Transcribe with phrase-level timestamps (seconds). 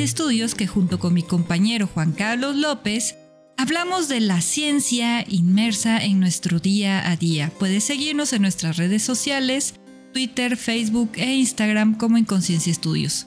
[0.00, 3.16] Estudios que junto con mi compañero Juan Carlos López
[3.56, 7.52] hablamos de la ciencia inmersa en nuestro día a día.
[7.58, 9.74] Puedes seguirnos en nuestras redes sociales,
[10.12, 13.26] Twitter, Facebook e Instagram como Inconsciencia Estudios.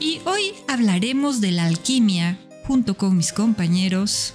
[0.00, 4.34] Y hoy hablaremos de la alquimia junto con mis compañeros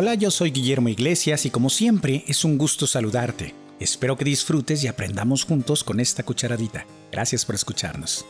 [0.00, 3.52] Hola, yo soy Guillermo Iglesias y como siempre es un gusto saludarte.
[3.80, 6.86] Espero que disfrutes y aprendamos juntos con esta cucharadita.
[7.10, 8.24] Gracias por escucharnos.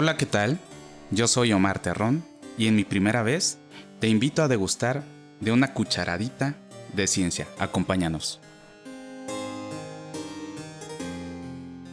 [0.00, 0.60] Hola, ¿qué tal?
[1.10, 2.24] Yo soy Omar Terrón
[2.56, 3.58] y en mi primera vez
[3.98, 5.02] te invito a degustar
[5.40, 6.54] de una cucharadita
[6.92, 7.48] de ciencia.
[7.58, 8.38] Acompáñanos.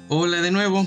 [0.07, 0.85] Hola de nuevo,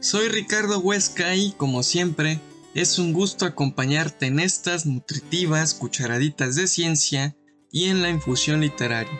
[0.00, 2.40] soy Ricardo Huesca y como siempre
[2.72, 7.36] es un gusto acompañarte en estas nutritivas cucharaditas de ciencia
[7.70, 9.12] y en la infusión literaria.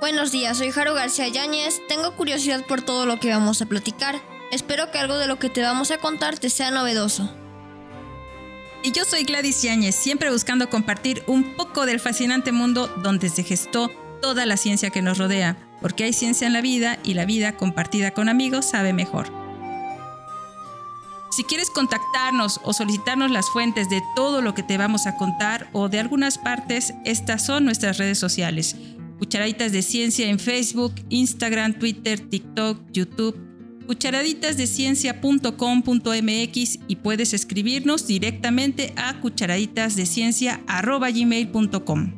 [0.00, 1.80] Buenos días, soy Jaro García Yáñez.
[1.88, 4.29] Tengo curiosidad por todo lo que vamos a platicar.
[4.50, 7.30] Espero que algo de lo que te vamos a contar te sea novedoso.
[8.82, 13.44] Y yo soy Gladys Yáñez, siempre buscando compartir un poco del fascinante mundo donde se
[13.44, 13.90] gestó
[14.22, 17.56] toda la ciencia que nos rodea, porque hay ciencia en la vida y la vida
[17.56, 19.30] compartida con amigos sabe mejor.
[21.30, 25.68] Si quieres contactarnos o solicitarnos las fuentes de todo lo que te vamos a contar
[25.72, 28.74] o de algunas partes, estas son nuestras redes sociales.
[29.18, 33.49] Cucharaditas de Ciencia en Facebook, Instagram, Twitter, TikTok, YouTube,
[33.90, 42.12] cucharaditazdeciencia.com.mx y puedes escribirnos directamente a cucharaditasdeciencia.gmail.com.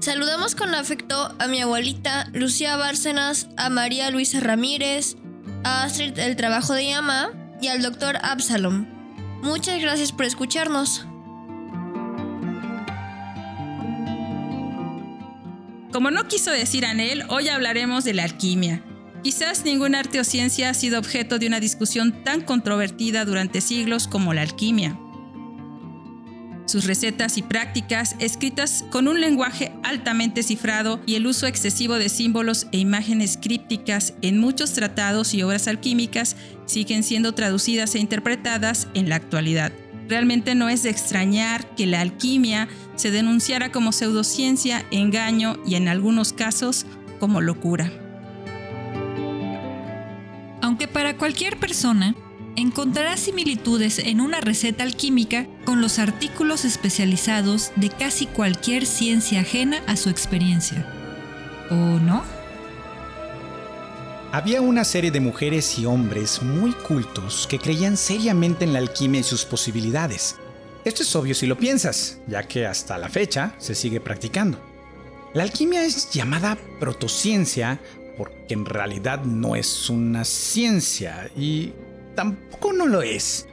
[0.00, 5.14] Saludamos con afecto a mi abuelita Lucía Bárcenas, a María Luisa Ramírez,
[5.62, 8.88] a Astrid El Trabajo de Yama y al doctor Absalom.
[9.42, 11.06] Muchas gracias por escucharnos.
[15.92, 18.82] Como no quiso decir Anel, hoy hablaremos de la alquimia.
[19.22, 24.08] Quizás ningún arte o ciencia ha sido objeto de una discusión tan controvertida durante siglos
[24.08, 24.98] como la alquimia.
[26.64, 32.08] Sus recetas y prácticas, escritas con un lenguaje altamente cifrado y el uso excesivo de
[32.08, 38.88] símbolos e imágenes crípticas en muchos tratados y obras alquímicas, siguen siendo traducidas e interpretadas
[38.94, 39.72] en la actualidad.
[40.08, 45.88] Realmente no es de extrañar que la alquimia se denunciara como pseudociencia, engaño y en
[45.88, 46.86] algunos casos
[47.18, 47.92] como locura.
[50.60, 52.14] Aunque para cualquier persona,
[52.56, 59.82] encontrarás similitudes en una receta alquímica con los artículos especializados de casi cualquier ciencia ajena
[59.86, 60.86] a su experiencia.
[61.70, 62.22] ¿O no?
[64.32, 69.20] Había una serie de mujeres y hombres muy cultos que creían seriamente en la alquimia
[69.20, 70.36] y sus posibilidades.
[70.84, 74.58] Esto es obvio si lo piensas, ya que hasta la fecha se sigue practicando.
[75.32, 77.80] La alquimia es llamada protociencia
[78.18, 81.72] porque en realidad no es una ciencia y
[82.16, 83.46] tampoco no lo es.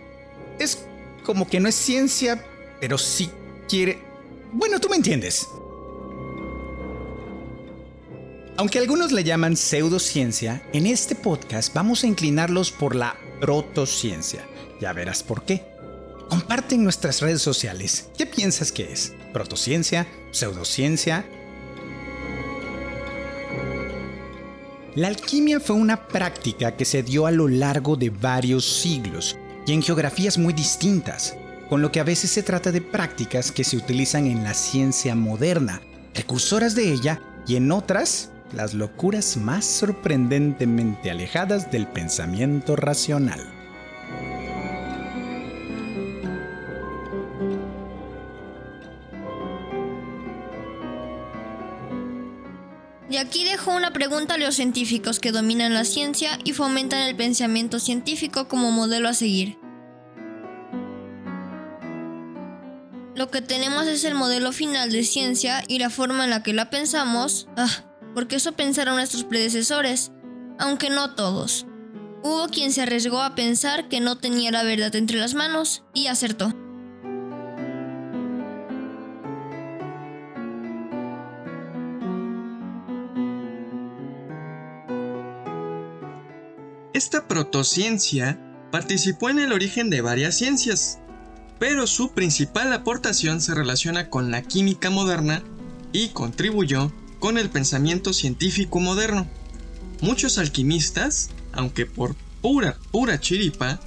[0.57, 0.85] Es
[1.23, 2.43] como que no es ciencia,
[2.81, 3.29] pero sí
[3.67, 3.99] quiere...
[4.51, 5.47] Bueno, tú me entiendes.
[8.57, 14.45] Aunque algunos le llaman pseudociencia, en este podcast vamos a inclinarlos por la protociencia.
[14.81, 15.63] Ya verás por qué.
[16.29, 18.09] Comparte en nuestras redes sociales.
[18.17, 19.13] ¿Qué piensas que es?
[19.33, 20.07] ¿Protociencia?
[20.31, 21.25] ¿Pseudociencia?
[24.95, 29.73] La alquimia fue una práctica que se dio a lo largo de varios siglos y
[29.73, 31.35] en geografías muy distintas,
[31.67, 35.15] con lo que a veces se trata de prácticas que se utilizan en la ciencia
[35.15, 35.81] moderna,
[36.13, 43.58] recursoras de ella, y en otras, las locuras más sorprendentemente alejadas del pensamiento racional.
[53.09, 57.15] Y aquí dejo una pregunta a los científicos que dominan la ciencia y fomentan el
[57.15, 59.57] pensamiento científico como modelo a seguir.
[63.15, 66.53] Lo que tenemos es el modelo final de ciencia y la forma en la que
[66.53, 67.47] la pensamos.
[67.57, 67.83] Ah,
[68.13, 70.11] porque eso pensaron nuestros predecesores,
[70.59, 71.65] aunque no todos.
[72.23, 76.07] Hubo quien se arriesgó a pensar que no tenía la verdad entre las manos y
[76.07, 76.53] acertó.
[86.99, 88.37] Esta protociencia
[88.73, 90.99] participó en el origen de varias ciencias,
[91.57, 95.41] pero su principal aportación se relaciona con la química moderna
[95.93, 99.29] y contribuyó con el pensamiento científico moderno.
[100.01, 103.79] muchos alquimistas, aunque por pura, pura chiripa,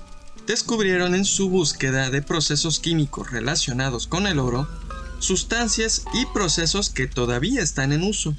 [0.46, 4.66] descubrieron en su búsqueda de procesos químicos relacionados con el oro,
[5.18, 8.34] sustancias y procesos que todavía están en uso.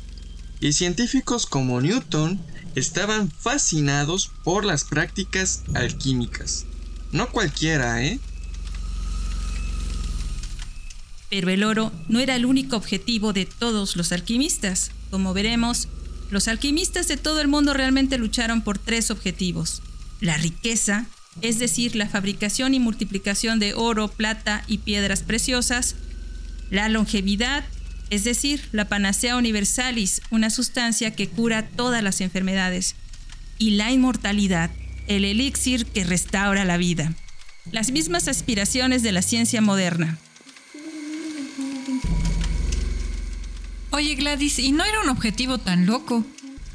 [0.59, 2.41] Y científicos como Newton
[2.75, 6.65] estaban fascinados por las prácticas alquímicas.
[7.11, 8.19] No cualquiera, ¿eh?
[11.29, 14.91] Pero el oro no era el único objetivo de todos los alquimistas.
[15.09, 15.87] Como veremos,
[16.29, 19.81] los alquimistas de todo el mundo realmente lucharon por tres objetivos.
[20.19, 21.07] La riqueza,
[21.41, 25.95] es decir, la fabricación y multiplicación de oro, plata y piedras preciosas.
[26.69, 27.65] La longevidad,
[28.13, 32.95] es decir, la panacea universalis, una sustancia que cura todas las enfermedades.
[33.57, 34.69] Y la inmortalidad,
[35.07, 37.13] el elixir que restaura la vida.
[37.71, 40.19] Las mismas aspiraciones de la ciencia moderna.
[43.89, 46.23] Oye Gladys, ¿y no era un objetivo tan loco?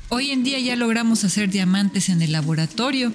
[0.08, 3.14] Hoy en día ya logramos hacer diamantes en el laboratorio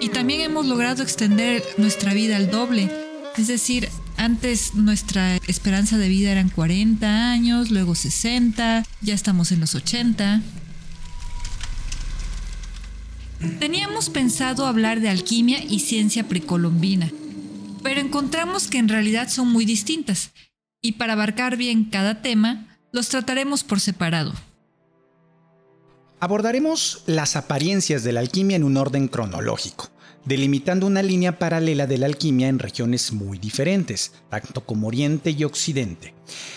[0.00, 2.90] y también hemos logrado extender nuestra vida al doble.
[3.36, 3.88] Es decir,
[4.20, 10.42] antes nuestra esperanza de vida eran 40 años, luego 60, ya estamos en los 80.
[13.58, 17.10] Teníamos pensado hablar de alquimia y ciencia precolombina,
[17.82, 20.32] pero encontramos que en realidad son muy distintas,
[20.82, 24.34] y para abarcar bien cada tema, los trataremos por separado.
[26.20, 29.88] Abordaremos las apariencias de la alquimia en un orden cronológico,
[30.24, 35.44] delimitando una línea paralela de la alquimia en regiones muy diferentes, tanto como Oriente y
[35.44, 36.14] Occidente.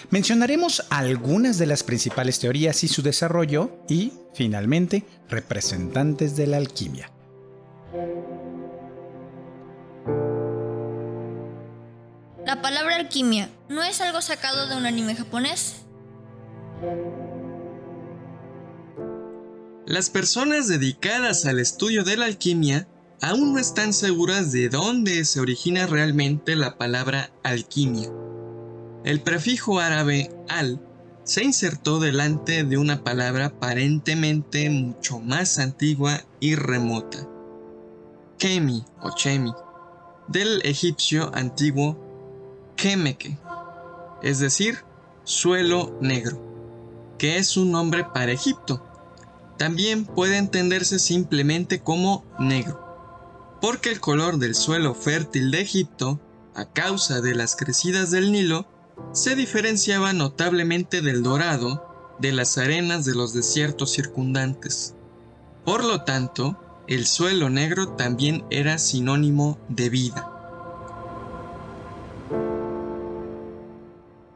[0.10, 7.12] Mencionaremos algunas de las principales teorías y su desarrollo y, finalmente, representantes de la alquimia.
[12.46, 15.84] La palabra alquimia no es algo sacado de un anime japonés.
[19.86, 22.88] Las personas dedicadas al estudio de la alquimia
[23.24, 28.12] aún no están seguras de dónde se origina realmente la palabra alquimia.
[29.06, 30.86] El prefijo árabe al
[31.24, 37.26] se insertó delante de una palabra aparentemente mucho más antigua y remota,
[38.38, 39.54] kemi o chemi,
[40.28, 41.98] del egipcio antiguo
[42.76, 43.38] kemeke,
[44.22, 44.80] es decir,
[45.24, 46.54] suelo negro
[47.18, 48.84] que es un nombre para Egipto.
[49.58, 52.83] También puede entenderse simplemente como negro,
[53.64, 56.20] porque el color del suelo fértil de Egipto,
[56.54, 58.68] a causa de las crecidas del Nilo,
[59.14, 64.96] se diferenciaba notablemente del dorado de las arenas de los desiertos circundantes.
[65.64, 70.30] Por lo tanto, el suelo negro también era sinónimo de vida.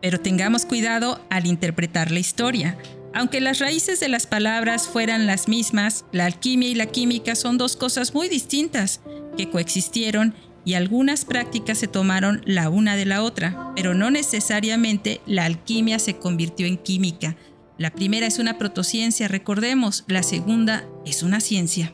[0.01, 2.77] Pero tengamos cuidado al interpretar la historia.
[3.13, 7.57] Aunque las raíces de las palabras fueran las mismas, la alquimia y la química son
[7.57, 9.01] dos cosas muy distintas
[9.38, 15.21] que coexistieron y algunas prácticas se tomaron la una de la otra, pero no necesariamente
[15.25, 17.38] la alquimia se convirtió en química.
[17.77, 21.94] La primera es una protociencia, recordemos, la segunda es una ciencia.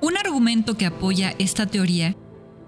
[0.00, 2.16] Un argumento que apoya esta teoría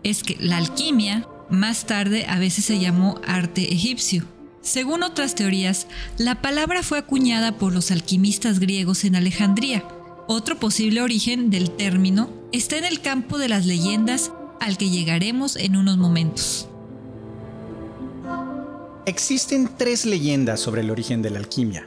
[0.03, 4.25] es que la alquimia más tarde a veces se llamó arte egipcio.
[4.61, 5.87] Según otras teorías,
[6.17, 9.87] la palabra fue acuñada por los alquimistas griegos en Alejandría.
[10.27, 15.57] Otro posible origen del término está en el campo de las leyendas al que llegaremos
[15.57, 16.69] en unos momentos.
[19.07, 21.87] Existen tres leyendas sobre el origen de la alquimia.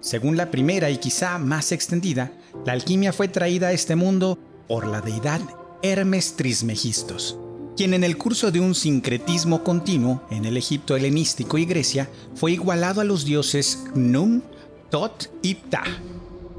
[0.00, 2.30] Según la primera y quizá más extendida,
[2.66, 4.38] la alquimia fue traída a este mundo
[4.68, 5.40] por la deidad
[5.82, 7.38] Hermes Trismegistos,
[7.78, 12.50] quien en el curso de un sincretismo continuo en el Egipto helenístico y Grecia fue
[12.50, 14.42] igualado a los dioses Num,
[14.90, 15.84] Tot y Ptah.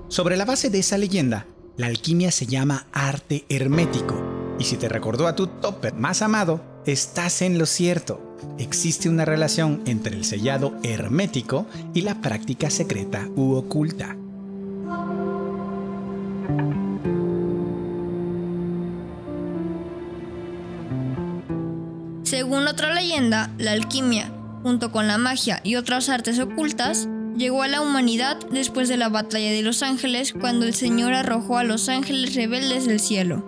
[0.08, 1.46] Sobre la base de esa leyenda,
[1.76, 4.16] la alquimia se llama arte hermético,
[4.60, 8.38] y si te recordó a tu topper más amado, estás en lo cierto.
[8.58, 14.16] Existe una relación entre el sellado hermético y la práctica secreta u oculta.
[22.30, 24.32] Según otra leyenda, la alquimia,
[24.62, 29.10] junto con la magia y otras artes ocultas, llegó a la humanidad después de la
[29.10, 33.44] batalla de los ángeles cuando el Señor arrojó a los ángeles rebeldes del cielo.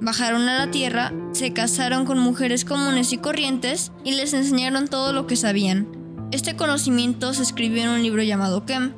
[0.00, 5.12] Bajaron a la tierra, se casaron con mujeres comunes y corrientes y les enseñaron todo
[5.12, 5.86] lo que sabían.
[6.30, 8.94] Este conocimiento se escribió en un libro llamado Kem.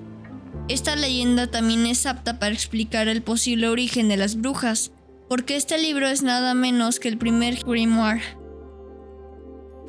[0.69, 4.93] Esta leyenda también es apta para explicar el posible origen de las brujas,
[5.29, 8.40] porque este libro es nada menos que el primer grimoire.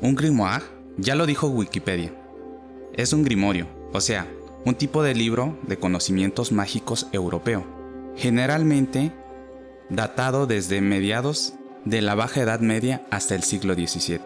[0.02, 0.64] Un grimoire,
[0.98, 2.12] ya lo dijo Wikipedia,
[2.94, 4.26] Es un grimorio, o sea,
[4.64, 7.64] un tipo de libro de conocimientos mágicos europeo,
[8.16, 9.12] generalmente
[9.90, 11.54] datado desde mediados
[11.84, 14.20] de la Baja Edad Media hasta el siglo XVII.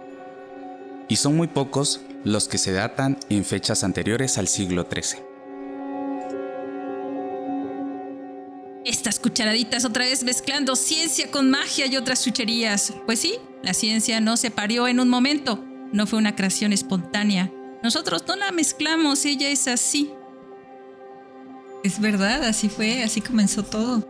[1.10, 5.22] Y son muy pocos los que se datan en fechas anteriores al siglo XIII.
[8.86, 12.94] Estas cucharaditas otra vez mezclando ciencia con magia y otras chucherías.
[13.04, 17.50] Pues sí, la ciencia no se parió en un momento, no fue una creación espontánea.
[17.82, 20.10] Nosotros no la mezclamos, ella es así.
[21.84, 24.08] Es verdad, así fue, así comenzó todo.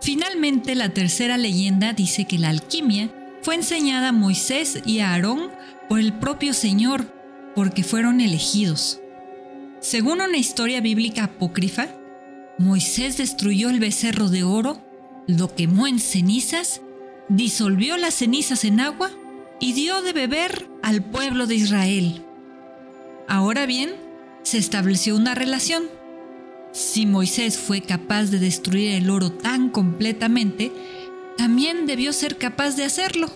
[0.00, 3.10] Finalmente, la tercera leyenda dice que la alquimia
[3.42, 5.50] fue enseñada a Moisés y a Aarón
[5.88, 7.12] por el propio Señor,
[7.54, 9.00] porque fueron elegidos.
[9.80, 11.88] Según una historia bíblica apócrifa,
[12.58, 14.80] Moisés destruyó el becerro de oro,
[15.26, 16.80] lo quemó en cenizas,
[17.28, 19.10] disolvió las cenizas en agua
[19.60, 22.24] y dio de beber al pueblo de Israel.
[23.26, 23.94] Ahora bien,
[24.42, 25.84] se estableció una relación.
[26.72, 30.72] Si Moisés fue capaz de destruir el oro tan completamente,
[31.36, 33.28] también debió ser capaz de hacerlo.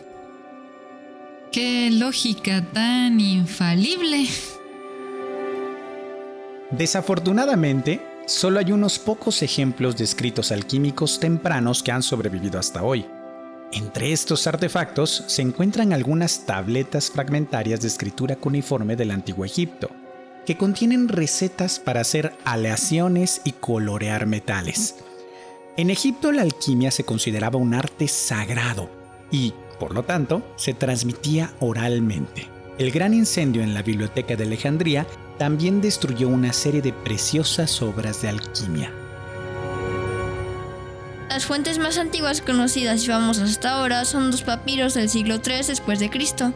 [1.51, 4.27] ¡Qué lógica tan infalible!
[6.71, 13.05] Desafortunadamente, solo hay unos pocos ejemplos de escritos alquímicos tempranos que han sobrevivido hasta hoy.
[13.73, 19.89] Entre estos artefactos se encuentran algunas tabletas fragmentarias de escritura cuneiforme del antiguo Egipto,
[20.45, 24.97] que contienen recetas para hacer aleaciones y colorear metales.
[25.79, 28.91] En Egipto la alquimia se consideraba un arte sagrado
[29.31, 32.49] y, por lo tanto, se transmitía oralmente.
[32.77, 35.07] El gran incendio en la biblioteca de Alejandría
[35.39, 38.93] también destruyó una serie de preciosas obras de alquimia.
[41.33, 45.67] Las fuentes más antiguas conocidas y famosas hasta ahora son los papiros del siglo III
[45.67, 46.53] después de Cristo.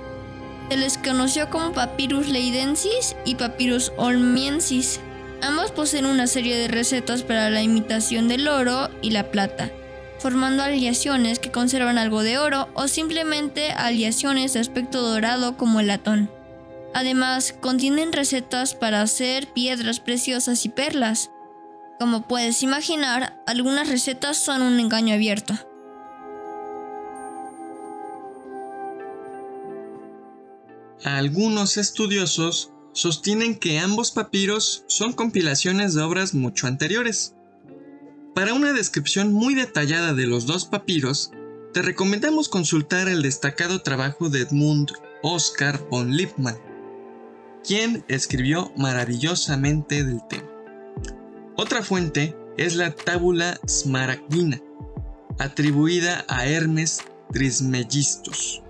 [0.69, 5.01] Se les conoció como Papyrus leidensis y Papyrus olmiensis.
[5.41, 9.71] Ambos poseen una serie de recetas para la imitación del oro y la plata,
[10.19, 15.87] formando aleaciones que conservan algo de oro o simplemente aleaciones de aspecto dorado como el
[15.87, 16.31] latón.
[16.93, 21.31] Además, contienen recetas para hacer piedras preciosas y perlas.
[21.99, 25.55] Como puedes imaginar, algunas recetas son un engaño abierto.
[31.05, 37.35] Algunos estudiosos sostienen que ambos papiros son compilaciones de obras mucho anteriores.
[38.35, 41.31] Para una descripción muy detallada de los dos papiros,
[41.73, 46.59] te recomendamos consultar el destacado trabajo de Edmund Oscar von Lippmann,
[47.65, 50.46] quien escribió maravillosamente del tema.
[51.59, 54.61] Otra fuente es la tábula smaragdina,
[55.39, 57.01] atribuida a Hermes
[57.33, 58.63] Trismegistus.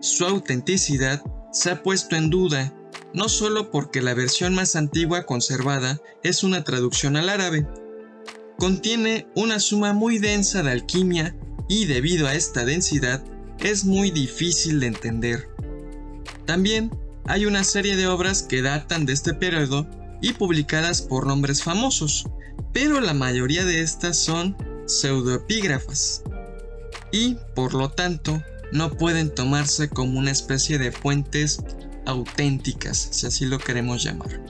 [0.00, 1.22] Su autenticidad
[1.52, 2.74] se ha puesto en duda
[3.14, 7.66] no solo porque la versión más antigua conservada es una traducción al árabe,
[8.58, 11.36] contiene una suma muy densa de alquimia
[11.68, 13.22] y debido a esta densidad
[13.60, 15.48] es muy difícil de entender.
[16.46, 16.90] También
[17.26, 19.86] hay una serie de obras que datan de este periodo
[20.20, 22.26] y publicadas por nombres famosos,
[22.72, 24.56] pero la mayoría de estas son
[24.86, 26.22] pseudoepígrafas
[27.12, 31.60] y, por lo tanto, no pueden tomarse como una especie de fuentes
[32.06, 34.40] auténticas, si así lo queremos llamar.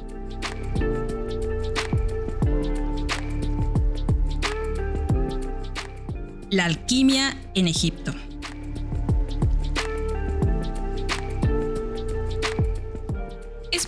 [6.50, 8.14] La alquimia en Egipto.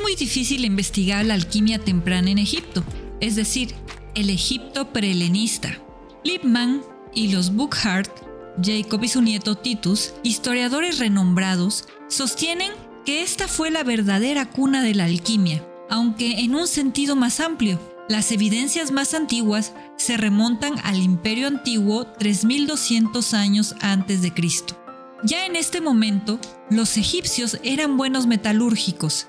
[0.01, 2.83] Es muy difícil investigar la alquimia temprana en Egipto,
[3.21, 3.75] es decir,
[4.15, 5.79] el Egipto prehelenista.
[6.25, 6.81] Lippmann
[7.13, 8.11] y los Buchart,
[8.65, 12.73] Jacob y su nieto Titus, historiadores renombrados, sostienen
[13.05, 17.79] que esta fue la verdadera cuna de la alquimia, aunque en un sentido más amplio.
[18.09, 24.83] Las evidencias más antiguas se remontan al Imperio Antiguo 3200 años antes de Cristo.
[25.25, 26.41] Ya en este momento,
[26.71, 29.27] los egipcios eran buenos metalúrgicos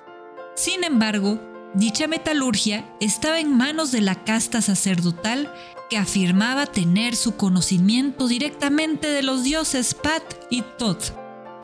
[0.61, 1.39] sin embargo,
[1.73, 5.51] dicha metalurgia estaba en manos de la casta sacerdotal
[5.89, 11.13] que afirmaba tener su conocimiento directamente de los dioses Pat y Thoth.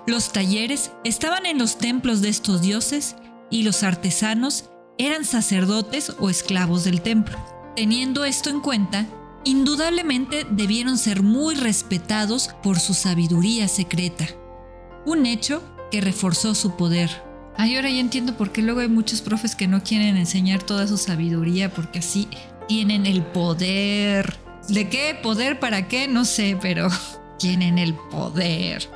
[0.08, 3.16] Los talleres estaban en los templos de estos dioses
[3.52, 7.38] y los artesanos eran sacerdotes o esclavos del templo.
[7.76, 9.06] Teniendo esto en cuenta,
[9.44, 14.26] indudablemente debieron ser muy respetados por su sabiduría secreta,
[15.06, 15.62] un hecho
[15.92, 17.27] que reforzó su poder.
[17.60, 20.86] Ay, ahora ya entiendo por qué luego hay muchos profes que no quieren enseñar toda
[20.86, 22.28] su sabiduría porque así
[22.68, 24.38] tienen el poder.
[24.70, 25.18] ¿De qué?
[25.22, 26.08] ¿Poder para qué?
[26.08, 26.88] No sé, pero
[27.40, 28.88] tienen el poder.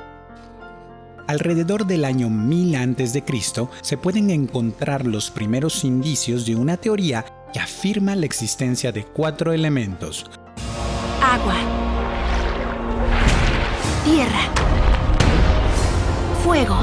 [1.26, 3.24] Alrededor del año 1000 a.C.
[3.80, 9.52] se pueden encontrar los primeros indicios de una teoría que afirma la existencia de cuatro
[9.52, 10.26] elementos.
[11.20, 11.56] Agua.
[14.04, 14.52] Tierra.
[16.44, 16.76] Fuego.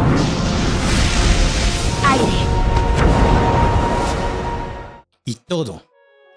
[5.25, 5.83] Y todo,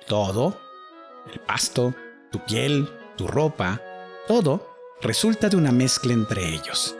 [0.07, 0.59] todo,
[1.33, 1.95] el pasto,
[2.31, 3.81] tu piel, tu ropa,
[4.29, 4.69] todo
[5.01, 6.95] resulta de una mezcla entre ellos.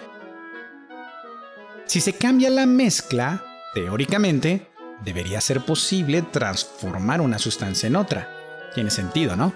[1.85, 4.69] Si se cambia la mezcla, teóricamente,
[5.05, 8.29] debería ser posible transformar una sustancia en otra.
[8.75, 9.53] Tiene sentido, ¿no?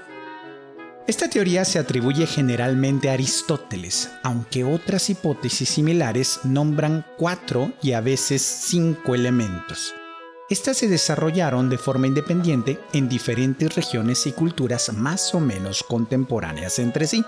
[1.06, 8.00] Esta teoría se atribuye generalmente a Aristóteles, aunque otras hipótesis similares nombran cuatro y a
[8.00, 9.94] veces cinco elementos.
[10.50, 16.80] Estas se desarrollaron de forma independiente en diferentes regiones y culturas más o menos contemporáneas
[16.80, 17.24] entre sí.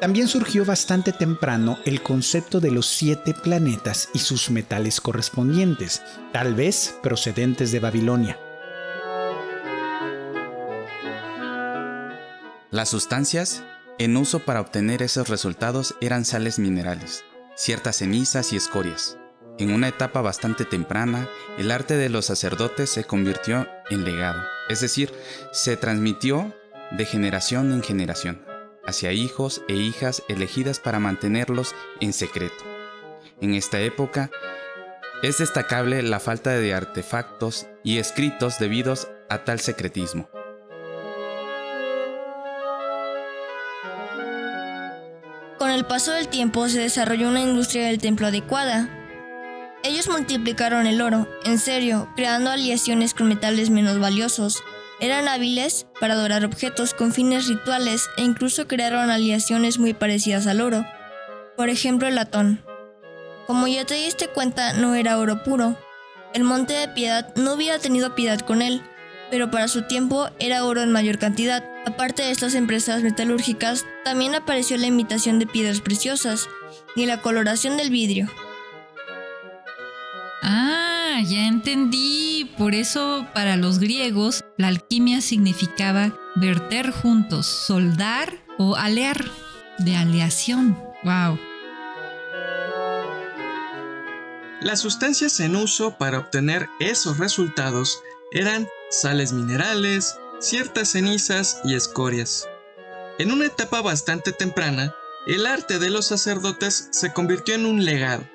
[0.00, 6.02] También surgió bastante temprano el concepto de los siete planetas y sus metales correspondientes,
[6.32, 8.38] tal vez procedentes de Babilonia.
[12.72, 13.62] Las sustancias
[13.98, 17.22] en uso para obtener esos resultados eran sales minerales,
[17.54, 19.18] ciertas cenizas y escorias.
[19.58, 24.80] En una etapa bastante temprana, el arte de los sacerdotes se convirtió en legado, es
[24.80, 25.12] decir,
[25.52, 26.56] se transmitió
[26.92, 28.42] de generación en generación
[28.86, 32.64] hacia hijos e hijas elegidas para mantenerlos en secreto.
[33.42, 34.30] En esta época
[35.22, 40.30] es destacable la falta de artefactos y escritos debidos a tal secretismo.
[45.62, 48.88] Con el paso del tiempo se desarrolló una industria del templo adecuada.
[49.84, 54.64] Ellos multiplicaron el oro, en serio, creando aleaciones con metales menos valiosos,
[54.98, 60.60] eran hábiles para adorar objetos con fines rituales e incluso crearon aleaciones muy parecidas al
[60.60, 60.84] oro.
[61.56, 62.64] Por ejemplo, el latón.
[63.46, 65.78] Como ya te diste cuenta, no era oro puro.
[66.34, 68.82] El monte de piedad no hubiera tenido piedad con él,
[69.32, 71.64] pero para su tiempo era oro en mayor cantidad.
[71.86, 76.50] Aparte de estas empresas metalúrgicas, también apareció la imitación de piedras preciosas
[76.94, 78.28] y la coloración del vidrio.
[80.42, 82.52] Ah, ya entendí.
[82.58, 89.24] Por eso para los griegos la alquimia significaba verter juntos, soldar o alear,
[89.78, 90.78] de aleación.
[91.04, 91.38] ¡Wow!
[94.60, 97.98] Las sustancias en uso para obtener esos resultados
[98.32, 102.46] eran sales minerales, ciertas cenizas y escorias.
[103.18, 104.94] En una etapa bastante temprana,
[105.26, 108.28] el arte de los sacerdotes se convirtió en un legado,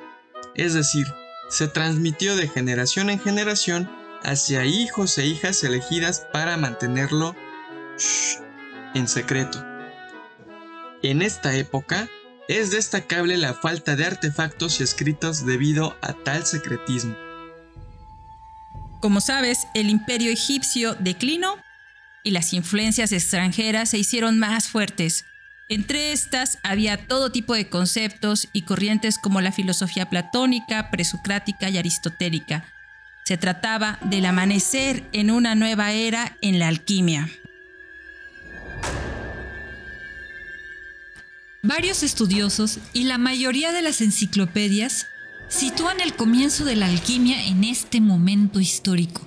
[0.55, 1.05] es decir,
[1.49, 3.89] se transmitió de generación en generación
[4.23, 7.35] hacia hijos e hijas elegidas para mantenerlo
[8.95, 9.63] en secreto.
[11.03, 12.09] En esta época,
[12.47, 17.26] es destacable la falta de artefactos y escritos debido a tal secretismo.
[19.01, 21.57] Como sabes, el imperio egipcio declinó
[22.23, 25.25] y las influencias extranjeras se hicieron más fuertes,
[25.69, 31.77] entre estas había todo tipo de conceptos y corrientes como la filosofía platónica, presocrática y
[31.77, 32.65] aristotélica.
[33.25, 37.29] Se trataba del amanecer en una nueva era en la alquimia.
[41.61, 45.07] Varios estudiosos y la mayoría de las enciclopedias
[45.49, 49.21] sitúan el comienzo de la alquimia en este momento histórico,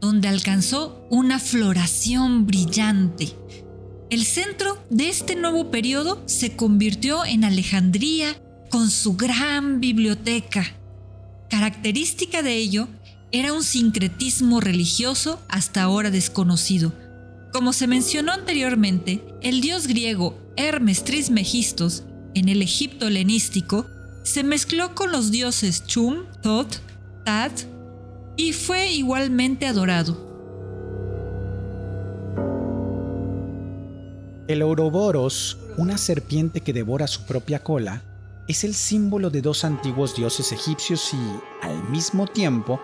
[0.00, 3.34] donde alcanzó una floración brillante
[4.12, 8.36] el centro de este nuevo periodo se convirtió en Alejandría
[8.68, 10.66] con su gran biblioteca.
[11.48, 12.88] Característica de ello
[13.30, 16.92] era un sincretismo religioso hasta ahora desconocido.
[17.54, 23.86] Como se mencionó anteriormente, el dios griego Hermes Trismegistos, en el Egipto helenístico,
[24.22, 26.76] se mezcló con los dioses Chum, Thoth,
[27.24, 27.52] Tat
[28.36, 30.30] y fue igualmente adorado.
[34.48, 38.02] El Ouroboros, una serpiente que devora su propia cola,
[38.48, 42.80] es el símbolo de dos antiguos dioses egipcios y, al mismo tiempo,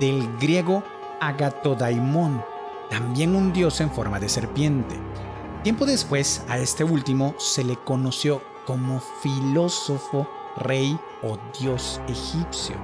[0.00, 0.82] del griego
[1.20, 2.44] Agatodaimon,
[2.90, 4.96] también un dios en forma de serpiente.
[5.62, 12.76] Tiempo después, a este último se le conoció como filósofo, rey o dios egipcio.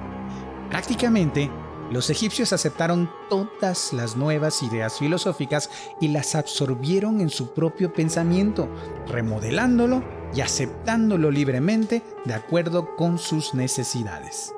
[0.69, 1.49] Prácticamente
[1.91, 5.69] los egipcios aceptaron todas las nuevas ideas filosóficas
[6.01, 8.67] y las absorbieron en su propio pensamiento,
[9.07, 14.53] remodelándolo y aceptándolo libremente de acuerdo con sus necesidades.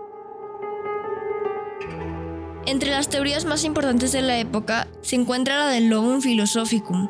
[2.68, 7.10] Entre las teorías más importantes de la época se encuentra la del Lobum Philosophicum,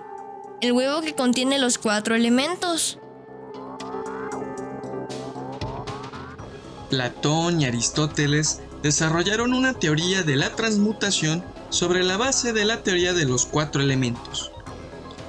[0.59, 2.99] el huevo que contiene los cuatro elementos.
[6.89, 13.13] Platón y Aristóteles desarrollaron una teoría de la transmutación sobre la base de la teoría
[13.13, 14.51] de los cuatro elementos.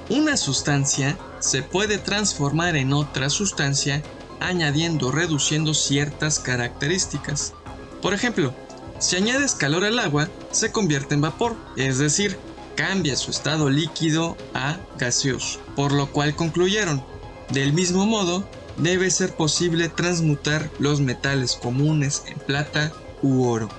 [0.09, 4.03] Una sustancia se puede transformar en otra sustancia
[4.39, 7.53] añadiendo o reduciendo ciertas características.
[8.01, 8.53] Por ejemplo,
[8.99, 12.37] si añades calor al agua, se convierte en vapor, es decir,
[12.75, 17.03] cambia su estado líquido a gaseoso, por lo cual concluyeron,
[17.51, 23.69] del mismo modo, debe ser posible transmutar los metales comunes en plata u oro.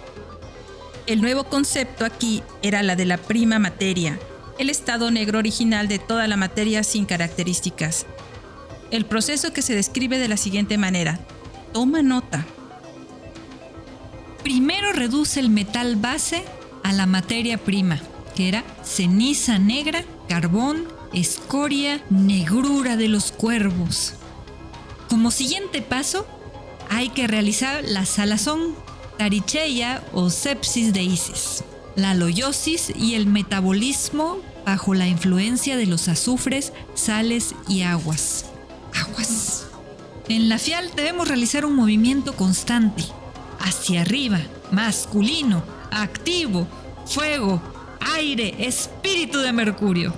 [1.07, 4.19] El nuevo concepto aquí era la de la prima materia,
[4.59, 8.07] el estado negro original de toda la materia sin características.
[8.91, 11.21] El proceso que se describe de la siguiente manera.
[11.73, 12.45] Toma nota.
[14.43, 16.43] Primero reduce el metal base
[16.83, 18.01] a la materia prima,
[18.35, 24.15] que era ceniza negra, carbón, escoria, negrura de los cuervos.
[25.09, 26.27] Como siguiente paso,
[26.91, 28.75] hay que realizar la salazón,
[29.17, 31.65] taricheia o sepsis de Isis,
[31.97, 38.47] la loyosis y el metabolismo bajo la influencia de los azufres, sales y aguas.
[38.95, 39.67] Aguas.
[40.29, 43.03] En la fial debemos realizar un movimiento constante,
[43.61, 44.41] hacia arriba,
[44.73, 46.67] masculino, activo,
[47.07, 47.63] fuego,
[48.15, 50.13] aire, espíritu de Mercurio.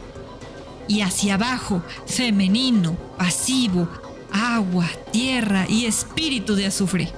[0.89, 3.89] Y hacia abajo, femenino, pasivo,
[4.33, 7.13] agua, tierra y espíritu de azufre.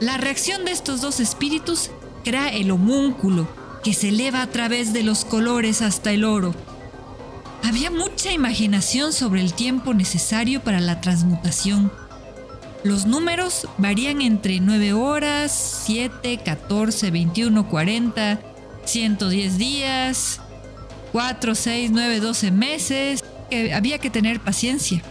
[0.00, 1.90] La reacción de estos dos espíritus
[2.24, 3.46] crea el homúnculo,
[3.84, 6.54] que se eleva a través de los colores hasta el oro.
[7.64, 11.92] Había mucha imaginación sobre el tiempo necesario para la transmutación.
[12.82, 18.40] Los números varían entre 9 horas, 7, 14, 21, 40,
[18.84, 20.40] 110 días,
[21.12, 23.24] 4, 6, 9, 12 meses.
[23.50, 25.02] Que había que tener paciencia.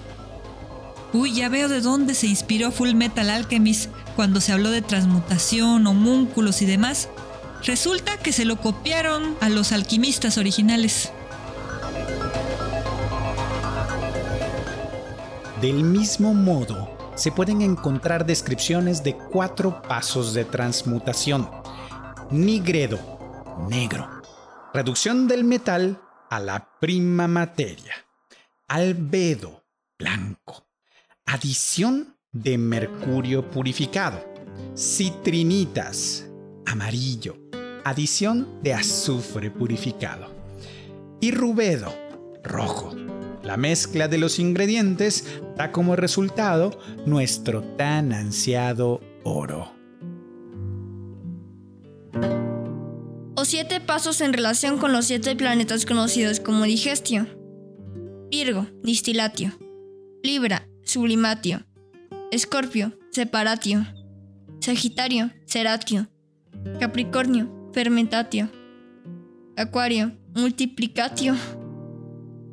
[1.13, 5.85] Uy, ya veo de dónde se inspiró Full Metal Alchemist cuando se habló de transmutación,
[5.85, 7.09] homúnculos y demás.
[7.63, 11.11] Resulta que se lo copiaron a los alquimistas originales.
[15.61, 21.47] Del mismo modo, se pueden encontrar descripciones de cuatro pasos de transmutación.
[22.31, 22.99] Nigredo,
[23.69, 24.09] negro.
[24.73, 27.93] Reducción del metal a la prima materia.
[28.69, 29.65] Albedo,
[29.99, 30.70] blanco.
[31.25, 34.23] Adición de mercurio purificado.
[34.75, 36.27] Citrinitas,
[36.65, 37.37] amarillo.
[37.83, 40.27] Adición de azufre purificado.
[41.19, 41.93] Y rubedo,
[42.43, 42.95] rojo.
[43.43, 45.25] La mezcla de los ingredientes
[45.57, 49.71] da como resultado nuestro tan ansiado oro.
[53.35, 57.27] O siete pasos en relación con los siete planetas conocidos como digestio.
[58.29, 59.51] Virgo, distilatio.
[60.23, 61.65] Libra, sublimatio.
[62.31, 63.85] Escorpio, separatio.
[64.59, 66.07] Sagitario, ceratio.
[66.79, 68.49] Capricornio, fermentatio.
[69.57, 71.35] Acuario, multiplicatio.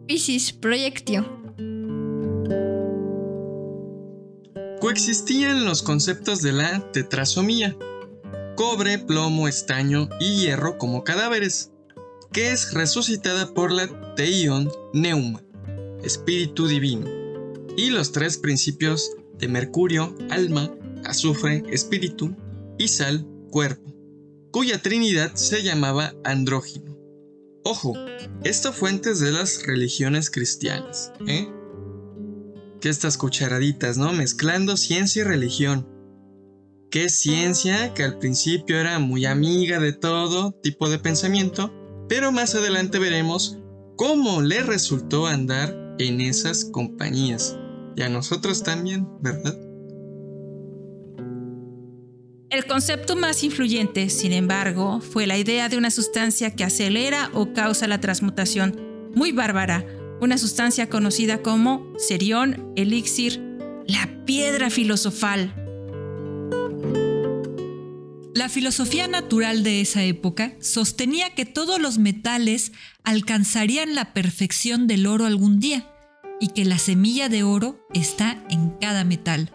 [0.06, 1.38] Piscis, proyectio.
[4.80, 7.76] Coexistían los conceptos de la tetrasomía,
[8.54, 11.72] cobre, plomo, estaño y hierro como cadáveres,
[12.32, 15.42] que es resucitada por la teion neuma,
[16.02, 17.06] espíritu divino,
[17.78, 20.68] y los tres principios de mercurio, alma,
[21.04, 22.34] azufre, espíritu,
[22.76, 23.94] y sal, cuerpo,
[24.50, 26.98] cuya trinidad se llamaba andrógino.
[27.64, 27.94] Ojo,
[28.42, 31.48] esto fue antes de las religiones cristianas, ¿eh?
[32.80, 34.12] Que estas cucharaditas, ¿no?
[34.12, 35.86] Mezclando ciencia y religión.
[36.90, 37.94] ¿Qué ciencia?
[37.94, 41.72] Que al principio era muy amiga de todo tipo de pensamiento,
[42.08, 43.56] pero más adelante veremos
[43.96, 47.56] cómo le resultó andar en esas compañías.
[47.98, 49.58] Y a nosotros también, ¿verdad?
[52.48, 57.52] El concepto más influyente, sin embargo, fue la idea de una sustancia que acelera o
[57.52, 58.80] causa la transmutación,
[59.16, 59.84] muy bárbara,
[60.20, 63.42] una sustancia conocida como serión, elixir,
[63.88, 65.52] la piedra filosofal.
[68.32, 72.70] La filosofía natural de esa época sostenía que todos los metales
[73.02, 75.84] alcanzarían la perfección del oro algún día
[76.40, 79.50] y que la semilla de oro está en cada metal.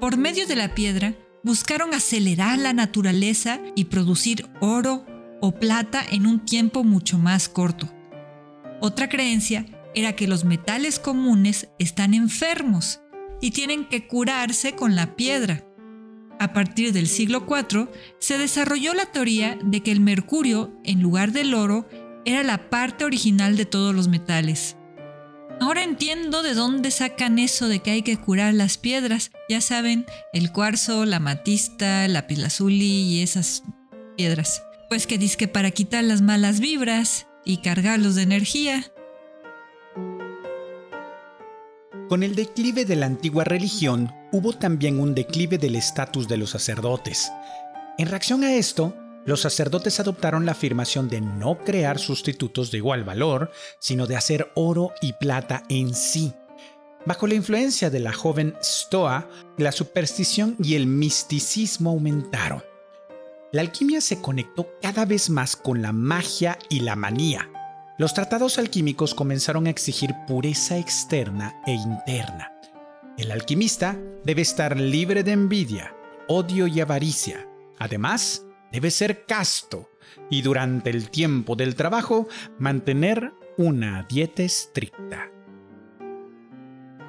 [0.00, 5.04] Por medio de la piedra, buscaron acelerar la naturaleza y producir oro
[5.40, 7.88] o plata en un tiempo mucho más corto.
[8.80, 13.00] Otra creencia era que los metales comunes están enfermos
[13.40, 15.64] y tienen que curarse con la piedra.
[16.38, 21.32] A partir del siglo IV se desarrolló la teoría de que el mercurio, en lugar
[21.32, 21.86] del oro,
[22.24, 24.76] era la parte original de todos los metales.
[25.60, 29.30] Ahora entiendo de dónde sacan eso de que hay que curar las piedras.
[29.46, 33.62] Ya saben, el cuarzo, la matista, la pilazuli y esas
[34.16, 34.62] piedras.
[34.88, 38.90] Pues que que para quitar las malas vibras y cargarlos de energía.
[42.08, 46.50] Con el declive de la antigua religión, hubo también un declive del estatus de los
[46.50, 47.30] sacerdotes.
[47.98, 53.04] En reacción a esto, los sacerdotes adoptaron la afirmación de no crear sustitutos de igual
[53.04, 56.32] valor, sino de hacer oro y plata en sí.
[57.04, 62.62] Bajo la influencia de la joven Stoa, la superstición y el misticismo aumentaron.
[63.52, 67.50] La alquimia se conectó cada vez más con la magia y la manía.
[67.98, 72.52] Los tratados alquímicos comenzaron a exigir pureza externa e interna.
[73.18, 75.94] El alquimista debe estar libre de envidia,
[76.28, 77.46] odio y avaricia.
[77.78, 79.90] Además, debe ser casto
[80.30, 82.28] y durante el tiempo del trabajo
[82.58, 85.30] mantener una dieta estricta.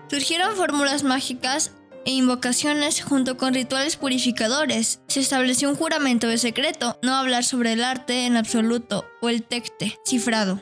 [0.10, 1.72] Surgieron fórmulas mágicas
[2.06, 5.02] e invocaciones junto con rituales purificadores.
[5.08, 9.44] Se estableció un juramento de secreto, no hablar sobre el arte en absoluto o el
[9.44, 10.60] tecte, cifrado.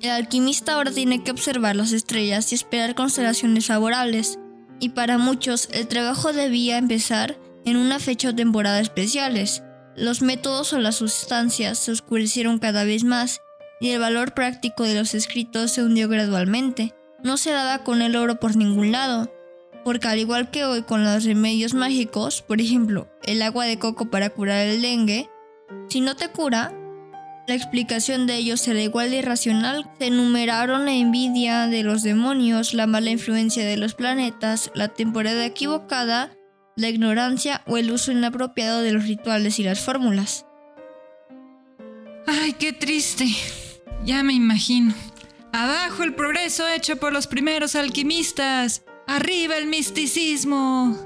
[0.00, 4.38] El alquimista ahora tiene que observar las estrellas y esperar constelaciones favorables,
[4.80, 9.62] y para muchos el trabajo debía empezar en una fecha o temporada especiales,
[9.96, 13.40] los métodos o las sustancias se oscurecieron cada vez más
[13.80, 16.94] y el valor práctico de los escritos se hundió gradualmente.
[17.22, 19.32] No se daba con el oro por ningún lado,
[19.84, 24.10] porque al igual que hoy con los remedios mágicos, por ejemplo, el agua de coco
[24.10, 25.28] para curar el dengue,
[25.88, 26.72] si no te cura,
[27.48, 29.90] la explicación de ello será igual de irracional.
[29.98, 35.44] Se enumeraron la envidia de los demonios, la mala influencia de los planetas, la temporada
[35.44, 36.30] equivocada
[36.76, 40.46] la ignorancia o el uso inapropiado de los rituales y las fórmulas.
[42.26, 43.26] Ay, qué triste.
[44.04, 44.94] Ya me imagino.
[45.52, 48.82] Abajo el progreso hecho por los primeros alquimistas.
[49.06, 50.96] Arriba el misticismo.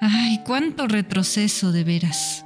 [0.00, 2.43] Ay, cuánto retroceso de veras.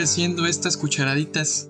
[0.00, 1.68] ¿Qué te van pareciendo estas cucharaditas?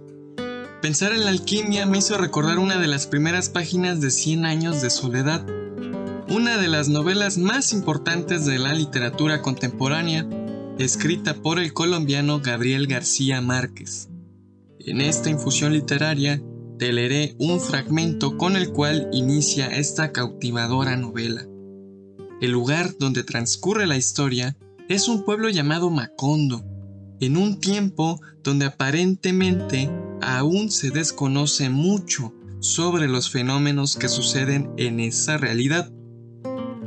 [0.83, 4.83] Pensar en la alquimia me hizo recordar una de las primeras páginas de 100 años
[4.83, 5.45] de soledad
[6.29, 10.29] una de las novelas más importantes de la literatura contemporánea,
[10.79, 14.09] escrita por el colombiano Gabriel García Márquez.
[14.79, 16.41] En esta infusión literaria
[16.79, 21.49] te leeré un fragmento con el cual inicia esta cautivadora novela.
[22.41, 24.57] El lugar donde transcurre la historia
[24.89, 26.65] es un pueblo llamado Macondo,
[27.21, 35.01] en un tiempo donde aparentemente aún se desconoce mucho sobre los fenómenos que suceden en
[35.01, 35.91] esa realidad.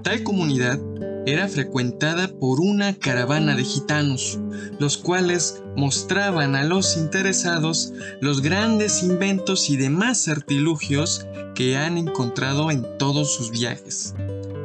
[0.03, 0.79] Tal comunidad
[1.25, 4.39] era frecuentada por una caravana de gitanos,
[4.79, 12.71] los cuales mostraban a los interesados los grandes inventos y demás artilugios que han encontrado
[12.71, 14.13] en todos sus viajes.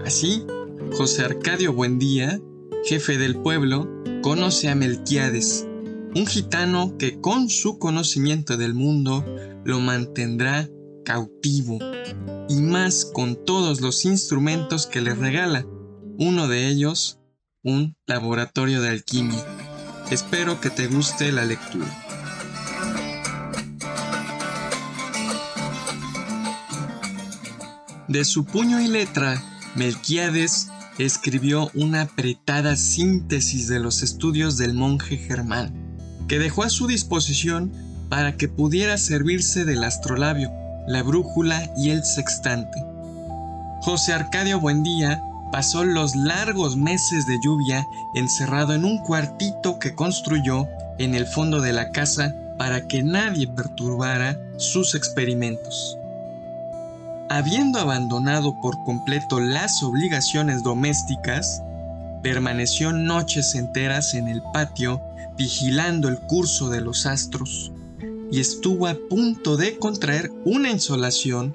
[0.04, 0.44] Así,
[0.96, 2.40] José Arcadio Buendía,
[2.84, 3.88] jefe del pueblo,
[4.22, 5.66] conoce a Melquiades,
[6.14, 9.24] un gitano que con su conocimiento del mundo
[9.64, 10.68] lo mantendrá
[11.04, 11.78] cautivo
[12.48, 15.66] y más con todos los instrumentos que les regala,
[16.18, 17.18] uno de ellos
[17.62, 19.44] un laboratorio de alquimia.
[20.10, 21.86] Espero que te guste la lectura.
[28.08, 29.42] De su puño y letra,
[29.74, 30.68] Melquiades
[31.04, 35.72] escribió una apretada síntesis de los estudios del monje Germán,
[36.28, 37.72] que dejó a su disposición
[38.08, 40.50] para que pudiera servirse del astrolabio
[40.88, 42.82] la brújula y el sextante.
[43.82, 50.66] José Arcadio Buendía pasó los largos meses de lluvia encerrado en un cuartito que construyó
[50.98, 55.97] en el fondo de la casa para que nadie perturbara sus experimentos.
[57.30, 61.62] Habiendo abandonado por completo las obligaciones domésticas,
[62.22, 65.02] permaneció noches enteras en el patio
[65.36, 67.70] vigilando el curso de los astros,
[68.30, 71.54] y estuvo a punto de contraer una insolación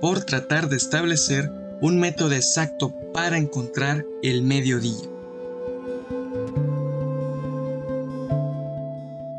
[0.00, 5.08] por tratar de establecer un método exacto para encontrar el mediodía.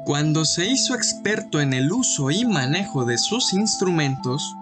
[0.06, 4.56] Cuando se hizo experto en el uso y manejo de sus instrumentos,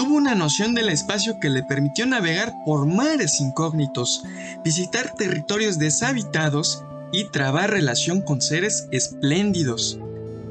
[0.00, 4.22] tuvo una noción del espacio que le permitió navegar por mares incógnitos,
[4.64, 6.82] visitar territorios deshabitados
[7.12, 9.98] y trabar relación con seres espléndidos,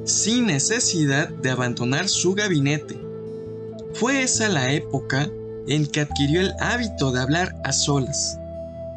[0.05, 3.01] sin necesidad de abandonar su gabinete.
[3.95, 5.27] Fue esa la época
[5.67, 8.37] en que adquirió el hábito de hablar a solas,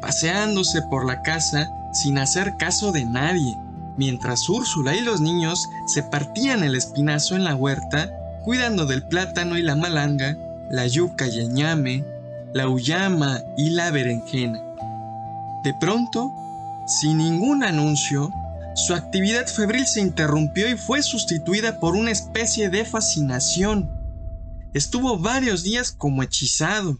[0.01, 3.57] paseándose por la casa sin hacer caso de nadie,
[3.97, 8.11] mientras Úrsula y los niños se partían el espinazo en la huerta,
[8.43, 10.37] cuidando del plátano y la malanga,
[10.69, 12.03] la yuca y el ñame,
[12.53, 14.61] la uyama y la berenjena.
[15.63, 16.31] De pronto,
[16.87, 18.31] sin ningún anuncio,
[18.75, 23.89] su actividad febril se interrumpió y fue sustituida por una especie de fascinación.
[24.73, 26.99] Estuvo varios días como hechizado,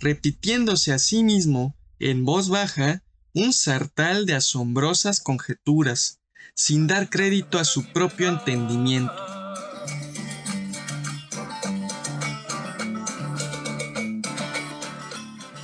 [0.00, 3.02] repitiéndose a sí mismo, en voz baja,
[3.34, 6.20] un sartal de asombrosas conjeturas,
[6.54, 9.31] sin dar crédito a su propio entendimiento.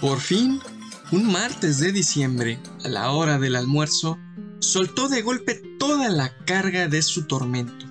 [0.00, 0.60] Por fin,
[1.12, 4.18] un martes de diciembre, a la hora del almuerzo,
[4.60, 7.86] soltó de golpe toda la carga de su tormento.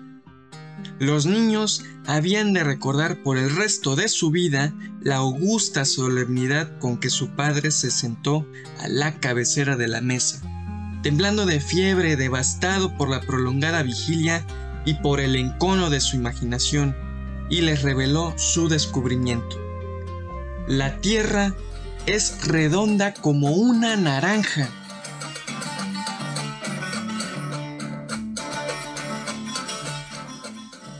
[0.99, 6.97] Los niños habían de recordar por el resto de su vida la augusta solemnidad con
[6.97, 8.47] que su padre se sentó
[8.79, 10.41] a la cabecera de la mesa
[11.07, 14.45] temblando de fiebre, devastado por la prolongada vigilia
[14.85, 16.95] y por el encono de su imaginación,
[17.49, 19.57] y les reveló su descubrimiento.
[20.67, 21.55] La Tierra
[22.07, 24.69] es redonda como una naranja.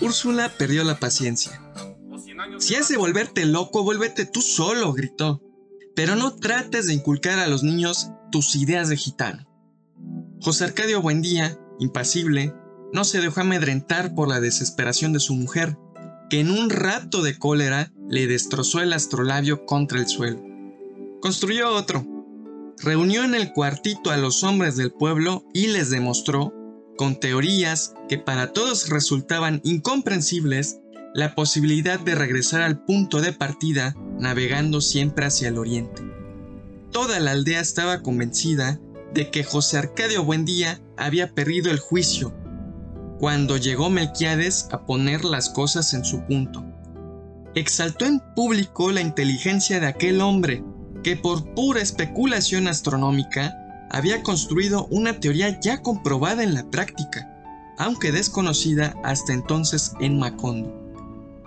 [0.02, 1.62] Úrsula perdió la paciencia.
[2.60, 5.42] Si has de volverte loco, vuélvete tú solo, gritó.
[5.96, 9.48] Pero no trates de inculcar a los niños tus ideas de gitano.
[10.42, 12.54] José Arcadio Buendía, impasible,
[12.92, 15.78] no se dejó amedrentar por la desesperación de su mujer,
[16.30, 20.47] que en un rato de cólera le destrozó el astrolabio contra el suelo.
[21.22, 22.06] Construyó otro.
[22.78, 26.54] Reunió en el cuartito a los hombres del pueblo y les demostró,
[26.96, 30.80] con teorías que para todos resultaban incomprensibles,
[31.16, 36.04] la posibilidad de regresar al punto de partida navegando siempre hacia el oriente.
[36.92, 38.80] Toda la aldea estaba convencida
[39.14, 42.34] de que José Arcadio Buendía había perdido el juicio
[43.20, 46.64] cuando llegó Melquiades a poner las cosas en su punto.
[47.56, 50.64] Exaltó en público la inteligencia de aquel hombre
[51.04, 53.56] que por pura especulación astronómica
[53.90, 57.30] había construido una teoría ya comprobada en la práctica,
[57.78, 60.74] aunque desconocida hasta entonces en Macondo.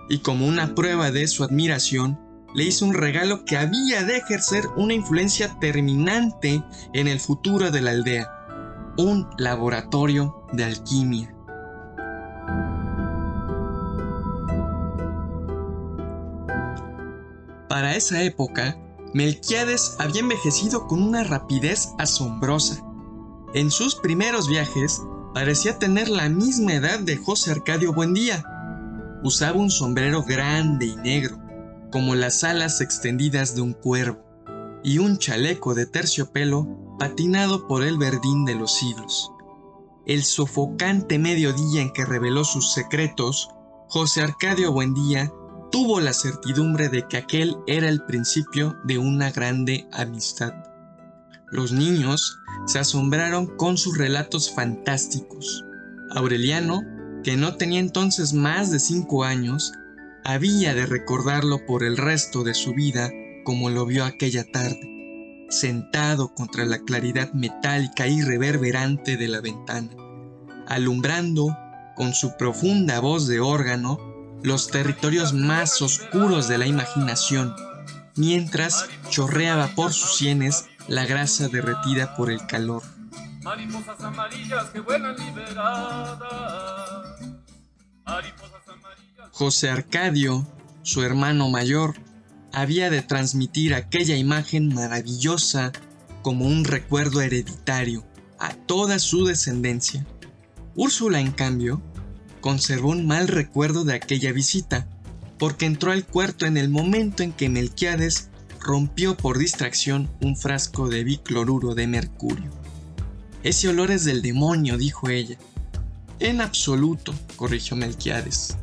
[0.08, 2.18] Y como una prueba de su admiración,
[2.54, 7.80] le hizo un regalo que había de ejercer una influencia terminante en el futuro de
[7.80, 8.28] la aldea,
[8.96, 11.34] un laboratorio de alquimia.
[17.68, 18.76] Para esa época,
[19.12, 22.84] Melquiades había envejecido con una rapidez asombrosa.
[23.54, 25.02] En sus primeros viajes,
[25.34, 28.44] parecía tener la misma edad de José Arcadio Buendía.
[29.24, 31.38] Usaba un sombrero grande y negro,
[31.90, 34.20] como las alas extendidas de un cuervo,
[34.84, 39.32] y un chaleco de terciopelo patinado por el verdín de los siglos.
[40.06, 43.50] El sofocante mediodía en que reveló sus secretos,
[43.88, 45.32] José Arcadio Buendía
[45.70, 50.52] tuvo la certidumbre de que aquel era el principio de una grande amistad.
[51.50, 55.64] Los niños se asombraron con sus relatos fantásticos.
[56.10, 56.82] Aureliano,
[57.22, 59.72] que no tenía entonces más de cinco años,
[60.24, 63.10] había de recordarlo por el resto de su vida
[63.44, 69.90] como lo vio aquella tarde, sentado contra la claridad metálica y reverberante de la ventana,
[70.66, 71.56] alumbrando
[71.96, 73.98] con su profunda voz de órgano
[74.42, 77.54] los territorios más oscuros de la imaginación,
[78.16, 82.82] mientras chorreaba por sus sienes la grasa derretida por el calor.
[89.32, 90.46] José Arcadio,
[90.82, 91.94] su hermano mayor,
[92.52, 95.72] había de transmitir aquella imagen maravillosa
[96.22, 98.04] como un recuerdo hereditario
[98.38, 100.06] a toda su descendencia.
[100.74, 101.82] Úrsula, en cambio,
[102.40, 104.86] conservó un mal recuerdo de aquella visita,
[105.38, 108.28] porque entró al cuarto en el momento en que Melquiades
[108.60, 112.50] rompió por distracción un frasco de bicloruro de mercurio.
[113.42, 115.38] Ese olor es del demonio, dijo ella.
[116.18, 118.56] En absoluto, corrigió Melquiades.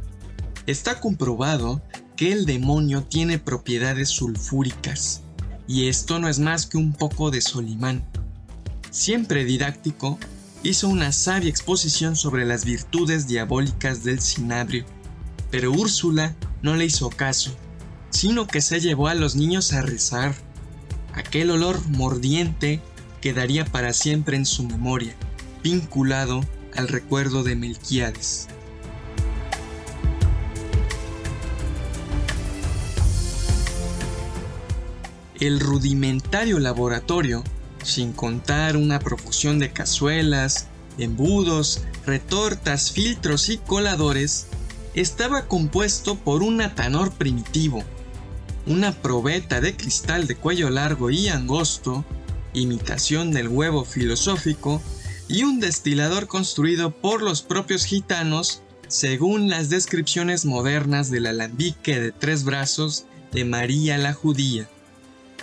[0.68, 1.82] Está comprobado
[2.16, 5.22] que el demonio tiene propiedades sulfúricas,
[5.68, 8.04] y esto no es más que un poco de Solimán.
[8.92, 10.20] Siempre didáctico,
[10.68, 14.84] hizo una sabia exposición sobre las virtudes diabólicas del cinabrio,
[15.50, 17.56] pero Úrsula no le hizo caso.
[18.10, 20.34] sino que se llevó a los niños a rezar.
[21.14, 22.82] Aquel olor mordiente
[23.22, 25.14] quedaría para siempre en su memoria,
[25.62, 26.42] vinculado
[26.76, 28.48] al recuerdo de Melquiades.
[35.40, 37.44] El rudimentario laboratorio,
[37.88, 40.68] sin contar una profusión de cazuelas,
[40.98, 44.48] embudos, retortas, filtros y coladores,
[44.94, 47.84] estaba compuesto por un atanor primitivo,
[48.66, 52.04] una probeta de cristal de cuello largo y angosto,
[52.54, 54.82] imitación del huevo filosófico,
[55.30, 62.12] y un destilador construido por los propios gitanos según las descripciones modernas del alambique de
[62.12, 64.70] tres brazos de María la Judía.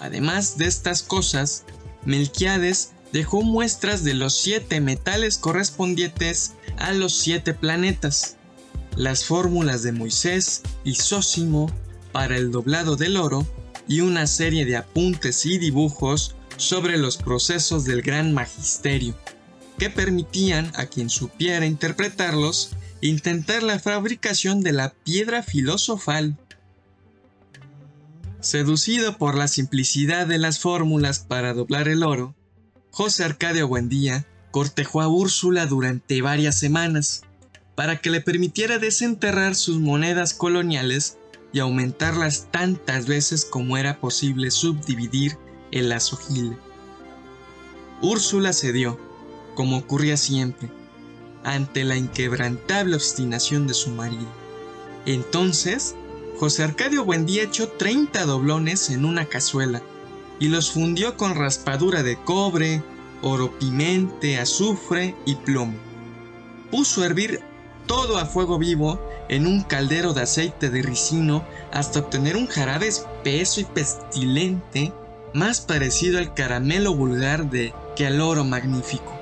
[0.00, 1.64] Además de estas cosas,
[2.06, 8.36] Melquiades dejó muestras de los siete metales correspondientes a los siete planetas,
[8.96, 11.70] las fórmulas de Moisés y Sósimo
[12.12, 13.46] para el doblado del oro
[13.88, 19.14] y una serie de apuntes y dibujos sobre los procesos del gran magisterio,
[19.78, 26.38] que permitían a quien supiera interpretarlos intentar la fabricación de la piedra filosofal
[28.44, 32.34] Seducido por la simplicidad de las fórmulas para doblar el oro,
[32.90, 37.22] José Arcadio Buendía cortejó a Úrsula durante varias semanas
[37.74, 41.16] para que le permitiera desenterrar sus monedas coloniales
[41.54, 45.38] y aumentarlas tantas veces como era posible subdividir
[45.70, 46.58] el azogile.
[48.02, 49.00] Úrsula cedió,
[49.54, 50.68] como ocurría siempre,
[51.44, 54.28] ante la inquebrantable obstinación de su marido.
[55.06, 55.94] Entonces
[56.38, 59.82] José Arcadio Buendía echó 30 doblones en una cazuela
[60.40, 62.82] y los fundió con raspadura de cobre,
[63.22, 65.74] oro pimente, azufre y plomo.
[66.72, 67.40] Puso a hervir
[67.86, 72.88] todo a fuego vivo en un caldero de aceite de ricino hasta obtener un jarabe
[72.88, 74.92] espeso y pestilente
[75.34, 79.12] más parecido al caramelo vulgar de que al oro magnífico.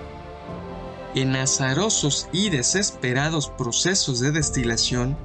[1.15, 5.17] En azarosos y desesperados procesos de destilación,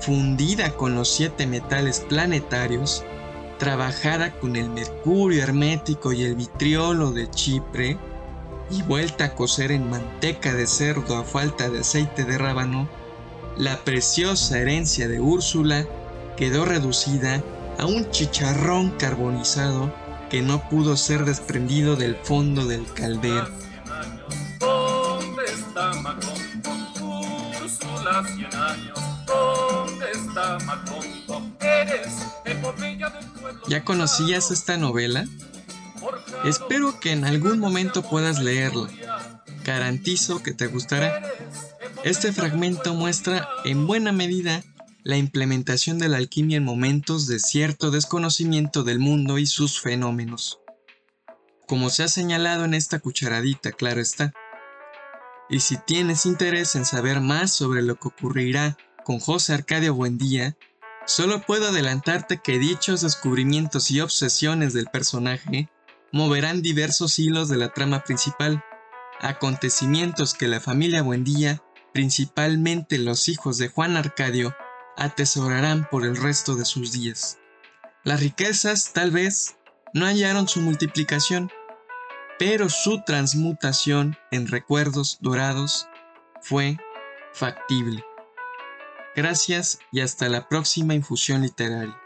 [0.00, 3.04] fundida con los siete metales planetarios,
[3.58, 7.98] trabajada con el mercurio hermético y el vitriolo de Chipre,
[8.70, 12.88] y vuelta a cocer en manteca de cerdo a falta de aceite de rábano,
[13.56, 15.86] la preciosa herencia de Úrsula
[16.36, 17.42] quedó reducida
[17.78, 19.92] a un chicharrón carbonizado
[20.30, 23.48] que no pudo ser desprendido del fondo del caldero.
[33.68, 35.24] ¿Ya conocías esta novela?
[36.44, 38.88] Espero que en algún momento puedas leerla.
[39.64, 41.22] Garantizo que te gustará.
[42.04, 44.62] Este fragmento muestra en buena medida
[45.02, 50.60] la implementación de la alquimia en momentos de cierto desconocimiento del mundo y sus fenómenos.
[51.66, 54.32] Como se ha señalado en esta cucharadita, claro está.
[55.50, 58.76] Y si tienes interés en saber más sobre lo que ocurrirá
[59.08, 60.54] con José Arcadio Buendía,
[61.06, 65.70] solo puedo adelantarte que dichos descubrimientos y obsesiones del personaje
[66.12, 68.62] moverán diversos hilos de la trama principal,
[69.22, 71.62] acontecimientos que la familia Buendía,
[71.94, 74.54] principalmente los hijos de Juan Arcadio,
[74.98, 77.38] atesorarán por el resto de sus días.
[78.04, 79.56] Las riquezas, tal vez,
[79.94, 81.50] no hallaron su multiplicación,
[82.38, 85.88] pero su transmutación en recuerdos dorados
[86.42, 86.76] fue
[87.32, 88.04] factible.
[89.18, 92.00] Gracias y hasta la próxima infusión literaria.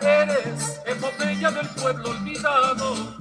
[0.00, 3.18] Eres epopeya del pueblo olvidado,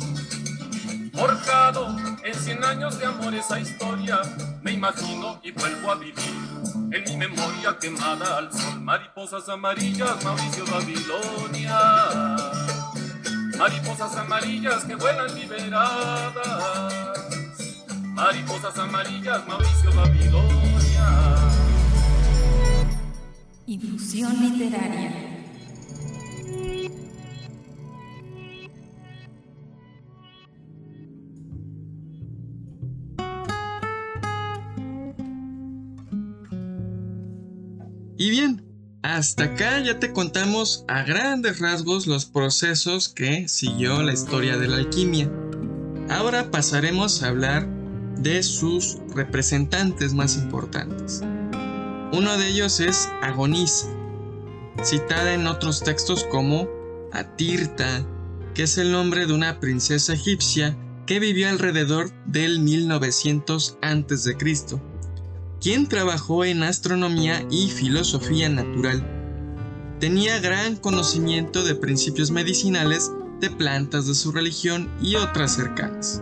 [1.14, 4.22] forjado en cien años de amor esa historia.
[4.62, 6.16] Me imagino y vuelvo a vivir
[6.90, 8.80] en mi memoria quemada al sol.
[8.80, 12.53] Mariposas amarillas, Mauricio Babilonia
[13.58, 16.94] mariposas amarillas que vuelan liberadas,
[18.14, 21.34] mariposas amarillas, Mauricio Babilonia.
[23.66, 25.34] Infusión literaria.
[38.16, 38.73] Y bien,
[39.04, 44.70] hasta acá ya te contamos a grandes rasgos los procesos que siguió la historia de
[44.70, 45.30] la alquimia.
[46.10, 47.68] Ahora pasaremos a hablar
[48.18, 51.22] de sus representantes más importantes.
[52.14, 53.90] Uno de ellos es Agonisa,
[54.84, 56.70] citada en otros textos como
[57.12, 58.06] Atirta,
[58.54, 64.38] que es el nombre de una princesa egipcia que vivió alrededor del 1900 a.C.,
[65.64, 69.02] quien trabajó en astronomía y filosofía natural.
[69.98, 73.10] Tenía gran conocimiento de principios medicinales,
[73.40, 76.22] de plantas de su religión y otras cercanas.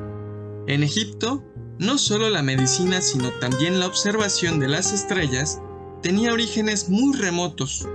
[0.68, 1.44] En Egipto,
[1.80, 5.60] no solo la medicina, sino también la observación de las estrellas
[6.04, 7.88] tenía orígenes muy remotos.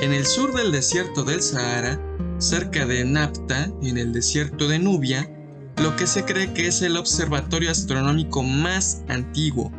[0.00, 2.00] En el sur del desierto del Sahara,
[2.38, 5.30] cerca de Napta, en el desierto de Nubia,
[5.82, 9.70] lo que se cree que es el observatorio astronómico más antiguo,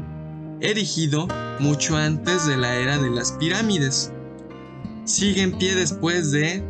[0.62, 1.28] erigido
[1.60, 4.12] mucho antes de la era de las pirámides.
[5.06, 6.64] Sigue en pie después de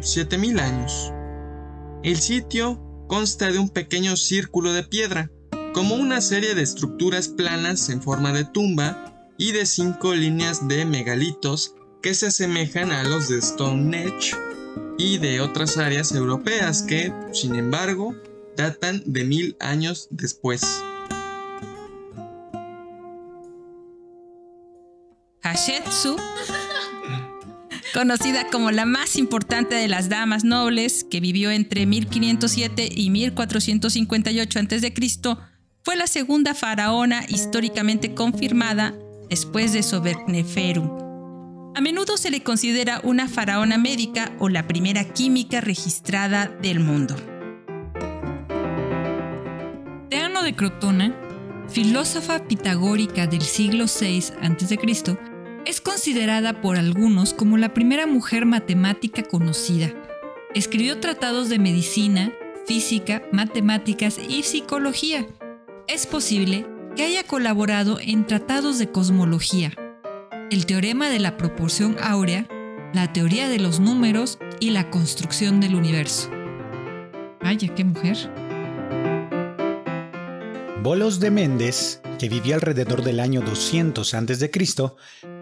[0.00, 1.12] 7000 años.
[2.02, 5.30] El sitio consta de un pequeño círculo de piedra,
[5.72, 10.84] como una serie de estructuras planas en forma de tumba y de cinco líneas de
[10.84, 14.36] megalitos que se asemejan a los de Stonehenge
[14.98, 18.14] y de otras áreas europeas que, sin embargo,
[18.56, 20.82] datan de mil años después.
[25.56, 26.16] Hashetsu,
[27.94, 34.58] conocida como la más importante de las damas nobles, que vivió entre 1507 y 1458
[34.58, 34.92] a.C.,
[35.82, 38.92] fue la segunda faraona históricamente confirmada
[39.30, 41.72] después de Soberneferu.
[41.74, 47.16] A menudo se le considera una faraona médica o la primera química registrada del mundo.
[50.10, 51.16] Teano de Crotona,
[51.70, 55.35] filósofa pitagórica del siglo VI a.C.,
[55.66, 59.92] es considerada por algunos como la primera mujer matemática conocida.
[60.54, 62.32] Escribió tratados de medicina,
[62.66, 65.26] física, matemáticas y psicología.
[65.88, 69.72] Es posible que haya colaborado en tratados de cosmología,
[70.52, 72.46] el teorema de la proporción áurea,
[72.94, 76.30] la teoría de los números y la construcción del universo.
[77.42, 78.16] Vaya, qué mujer.
[80.82, 84.50] Bolos de Méndez, que vivió alrededor del año 200 a.C.,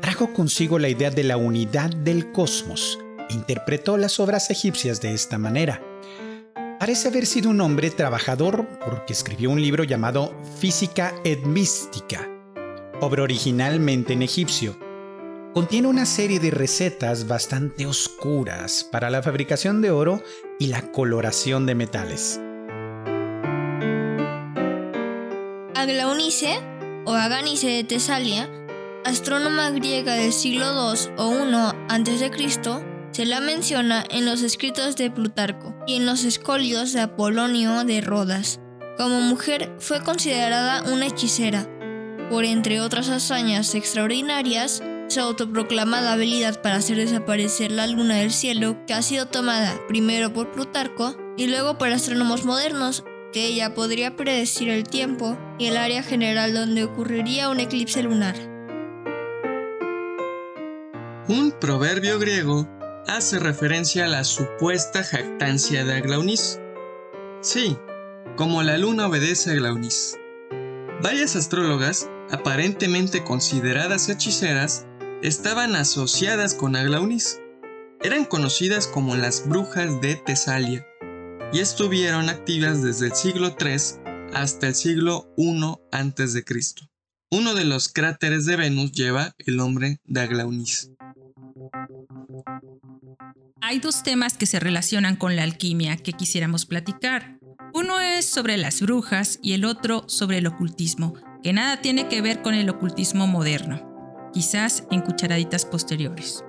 [0.01, 2.99] trajo consigo la idea de la unidad del cosmos
[3.31, 5.83] interpretó las obras egipcias de esta manera.
[6.79, 12.29] Parece haber sido un hombre trabajador porque escribió un libro llamado Física et Mística,
[13.01, 14.79] obra originalmente en egipcio.
[15.55, 20.21] Contiene una serie de recetas bastante oscuras para la fabricación de oro
[20.59, 22.41] y la coloración de metales.
[25.85, 26.63] Aglaonice
[27.05, 28.49] o Aganice de Tesalia,
[29.05, 32.31] astrónoma griega del siglo II o I a.C.,
[33.13, 38.01] se la menciona en los escritos de Plutarco y en los escolios de Apolonio de
[38.01, 38.61] Rodas.
[38.97, 41.69] Como mujer fue considerada una hechicera,
[42.31, 48.79] por entre otras hazañas extraordinarias, su autoproclamada habilidad para hacer desaparecer la luna del cielo,
[48.87, 53.05] que ha sido tomada primero por Plutarco y luego por astrónomos modernos,
[53.35, 58.37] que ella podría predecir el tiempo y el área general donde ocurriría un eclipse lunar.
[61.29, 62.69] Un proverbio griego
[63.09, 66.61] hace referencia a la supuesta jactancia de Aglaunis.
[67.41, 67.77] Sí,
[68.37, 70.17] como la luna obedece a Aglaunis.
[71.03, 74.87] Varias astrólogas, aparentemente consideradas hechiceras,
[75.23, 77.41] estaban asociadas con Aglaunis.
[78.01, 80.87] Eran conocidas como las brujas de Tesalia
[81.53, 83.77] y estuvieron activas desde el siglo III
[84.33, 86.45] hasta el siglo I a.C.
[87.31, 90.91] Uno de los cráteres de Venus lleva el nombre de Aglaunis.
[93.61, 97.39] Hay dos temas que se relacionan con la alquimia que quisiéramos platicar.
[97.73, 102.21] Uno es sobre las brujas y el otro sobre el ocultismo, que nada tiene que
[102.23, 106.45] ver con el ocultismo moderno, quizás en cucharaditas posteriores.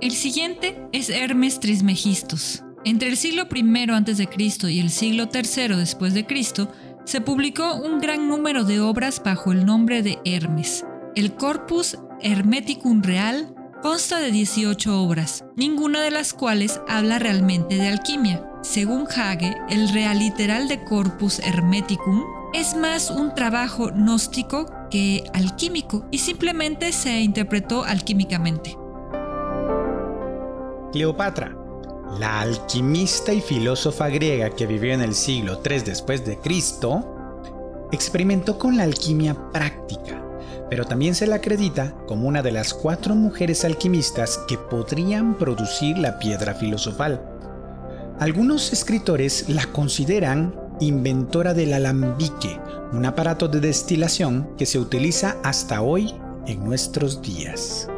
[0.00, 2.62] El siguiente es Hermes Trismegistus.
[2.84, 4.28] Entre el siglo I a.C.
[4.70, 6.70] y el siglo III después de Cristo,
[7.04, 10.84] se publicó un gran número de obras bajo el nombre de Hermes.
[11.14, 17.88] El Corpus Hermeticum Real consta de 18 obras, ninguna de las cuales habla realmente de
[17.88, 18.46] alquimia.
[18.62, 26.06] Según Hage, el real literal de Corpus Hermeticum es más un trabajo gnóstico que alquímico
[26.10, 28.76] y simplemente se interpretó alquímicamente.
[30.94, 31.56] Cleopatra,
[32.20, 38.60] la alquimista y filósofa griega que vivió en el siglo III después de Cristo, experimentó
[38.60, 40.20] con la alquimia práctica
[40.70, 45.98] pero también se la acredita como una de las cuatro mujeres alquimistas que podrían producir
[45.98, 47.22] la piedra filosofal.
[48.18, 52.58] Algunos escritores la consideran inventora del alambique,
[52.92, 56.14] un aparato de destilación que se utiliza hasta hoy
[56.46, 57.88] en nuestros días.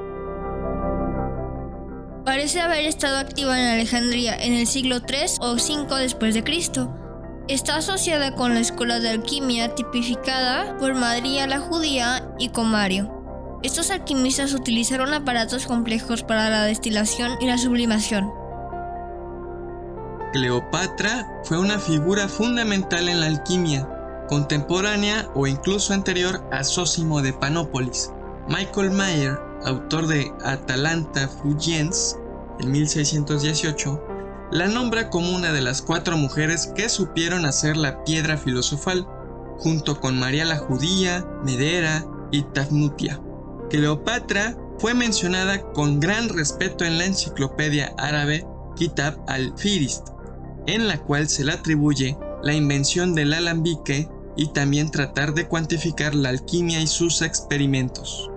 [2.36, 6.94] Parece haber estado activa en Alejandría en el siglo III o V después de Cristo.
[7.48, 13.58] Está asociada con la escuela de alquimia tipificada por María la judía y con Mario.
[13.62, 18.30] Estos alquimistas utilizaron aparatos complejos para la destilación y la sublimación.
[20.34, 23.88] Cleopatra fue una figura fundamental en la alquimia,
[24.28, 28.12] contemporánea o incluso anterior a Sósimo de Panópolis.
[28.46, 32.18] Michael Mayer, autor de Atalanta Fugiens
[32.60, 34.02] en 1618,
[34.52, 39.06] la nombra como una de las cuatro mujeres que supieron hacer la piedra filosofal,
[39.58, 43.20] junto con María la Judía, Medera y Tafnutia.
[43.70, 48.46] Cleopatra fue mencionada con gran respeto en la enciclopedia árabe
[48.76, 50.08] Kitab al-Firist,
[50.66, 56.14] en la cual se le atribuye la invención del alambique y también tratar de cuantificar
[56.14, 58.30] la alquimia y sus experimentos.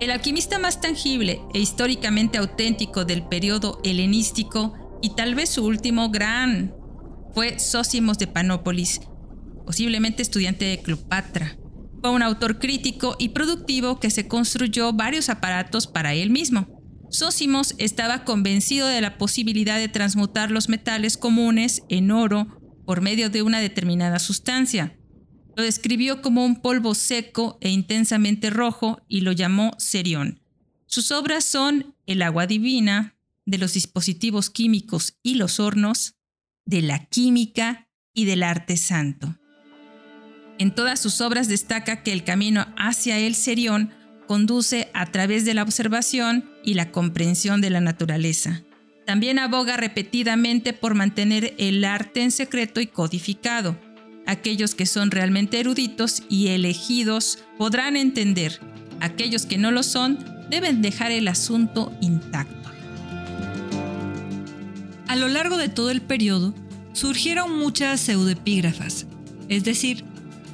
[0.00, 6.08] El alquimista más tangible e históricamente auténtico del periodo helenístico y tal vez su último
[6.08, 6.74] gran
[7.34, 9.02] fue Sósimos de Panópolis,
[9.66, 11.58] posiblemente estudiante de Cleopatra.
[12.00, 16.66] Fue un autor crítico y productivo que se construyó varios aparatos para él mismo.
[17.10, 22.46] Sósimos estaba convencido de la posibilidad de transmutar los metales comunes en oro
[22.86, 24.96] por medio de una determinada sustancia.
[25.60, 30.40] Lo describió como un polvo seco e intensamente rojo y lo llamó serión.
[30.86, 36.14] Sus obras son El agua divina, de los dispositivos químicos y los hornos,
[36.64, 39.36] de la química y del arte santo.
[40.58, 43.90] En todas sus obras destaca que el camino hacia el serión
[44.26, 48.62] conduce a través de la observación y la comprensión de la naturaleza.
[49.04, 53.78] También aboga repetidamente por mantener el arte en secreto y codificado,
[54.30, 58.60] Aquellos que son realmente eruditos y elegidos podrán entender.
[59.00, 62.70] Aquellos que no lo son deben dejar el asunto intacto.
[65.08, 66.54] A lo largo de todo el periodo,
[66.92, 69.06] surgieron muchas pseudepígrafas,
[69.48, 70.04] es decir,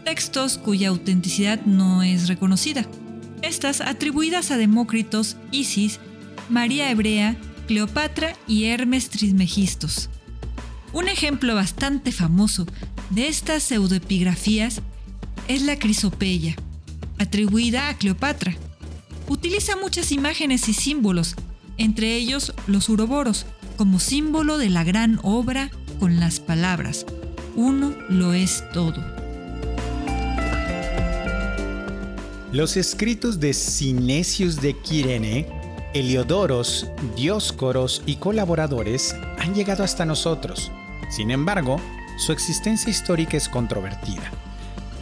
[0.07, 2.87] textos cuya autenticidad no es reconocida.
[3.43, 6.01] Estas atribuidas a Demócritos, Isis,
[6.49, 10.09] María Hebrea, Cleopatra y Hermes Trismegistos.
[10.97, 12.64] Un ejemplo bastante famoso
[13.11, 14.80] de estas pseudoepigrafías
[15.47, 16.57] es la crisopeya,
[17.18, 18.57] atribuida a Cleopatra.
[19.28, 21.34] Utiliza muchas imágenes y símbolos,
[21.76, 23.44] entre ellos los uroboros,
[23.76, 25.70] como símbolo de la gran obra
[26.01, 27.05] con las palabras,
[27.57, 29.05] uno lo es todo.
[32.53, 35.47] Los escritos de Cinesius de Quirene,
[35.92, 40.72] Heliodoros, Dioscoros y colaboradores han llegado hasta nosotros.
[41.09, 41.80] Sin embargo,
[42.16, 44.30] su existencia histórica es controvertida.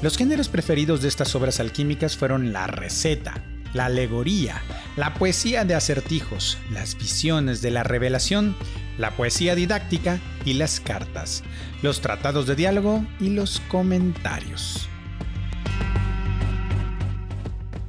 [0.03, 3.43] Los géneros preferidos de estas obras alquímicas fueron la receta,
[3.73, 4.61] la alegoría,
[4.97, 8.57] la poesía de acertijos, las visiones de la revelación,
[8.99, 11.43] la poesía didáctica y las cartas,
[11.83, 14.89] los tratados de diálogo y los comentarios.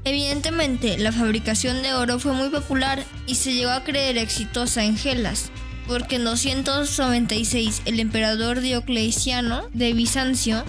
[0.03, 4.97] Evidentemente, la fabricación de oro fue muy popular y se llegó a creer exitosa en
[4.97, 5.51] Gelas,
[5.87, 10.63] porque en 296 el emperador Diocleciano de Bizancio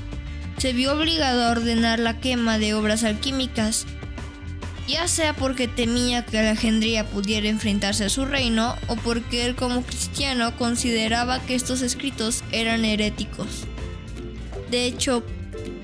[0.59, 3.87] se vio obligado a ordenar la quema de obras alquímicas,
[4.89, 9.83] ya sea porque temía que Alejandría pudiera enfrentarse a su reino o porque él como
[9.83, 13.65] cristiano consideraba que estos escritos eran heréticos.
[14.71, 15.25] De hecho,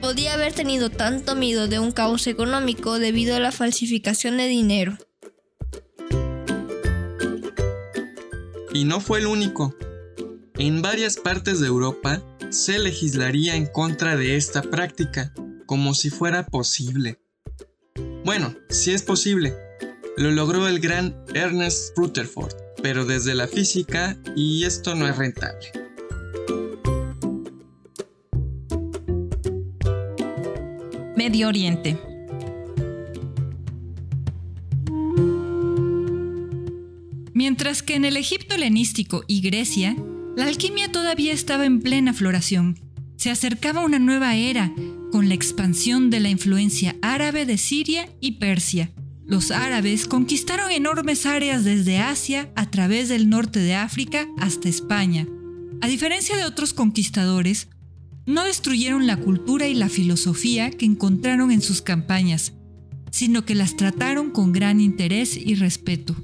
[0.01, 4.99] podía haber tenido tanto miedo de un caos económico debido a la falsificación de dinero.
[8.72, 9.74] Y no fue el único.
[10.56, 15.32] En varias partes de Europa se legislaría en contra de esta práctica,
[15.66, 17.18] como si fuera posible.
[18.24, 19.54] Bueno, sí es posible.
[20.16, 25.72] Lo logró el gran Ernest Rutherford, pero desde la física y esto no es rentable.
[31.16, 32.11] Medio Oriente.
[37.62, 39.94] Mientras que en el Egipto helenístico y Grecia,
[40.36, 42.76] la alquimia todavía estaba en plena floración.
[43.16, 44.74] Se acercaba una nueva era
[45.12, 48.90] con la expansión de la influencia árabe de Siria y Persia.
[49.24, 55.28] Los árabes conquistaron enormes áreas desde Asia a través del norte de África hasta España.
[55.82, 57.68] A diferencia de otros conquistadores,
[58.26, 62.54] no destruyeron la cultura y la filosofía que encontraron en sus campañas,
[63.12, 66.16] sino que las trataron con gran interés y respeto.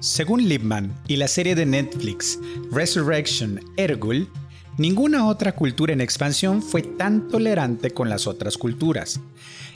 [0.00, 2.38] Según Liebman y la serie de Netflix
[2.72, 4.30] Resurrection Ergul,
[4.78, 9.20] ninguna otra cultura en expansión fue tan tolerante con las otras culturas.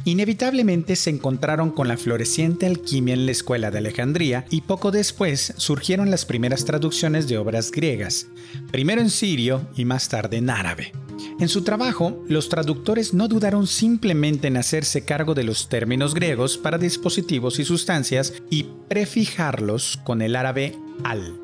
[0.07, 5.53] Inevitablemente se encontraron con la floreciente alquimia en la escuela de Alejandría y poco después
[5.59, 8.27] surgieron las primeras traducciones de obras griegas,
[8.73, 11.04] primero en sirio y más tarde en árabe.
[11.39, 16.59] En su trabajo, los traductores no dudaron simplemente en hacerse cargo de los términos griegos
[16.59, 21.41] para dispositivos y sustancias y prefijarlos con el árabe al.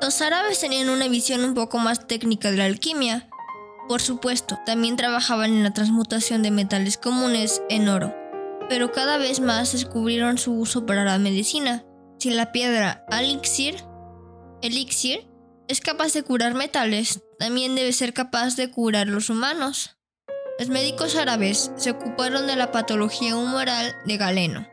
[0.00, 3.28] Los árabes tenían una visión un poco más técnica de la alquimia,
[3.88, 8.12] por supuesto, también trabajaban en la transmutación de metales comunes en oro,
[8.68, 11.84] pero cada vez más descubrieron su uso para la medicina.
[12.18, 13.76] Si la piedra elixir,
[14.62, 15.25] elixir
[15.68, 19.96] es capaz de curar metales, también debe ser capaz de curar los humanos.
[20.58, 24.66] Los médicos árabes se ocuparon de la patología humoral de Galeno,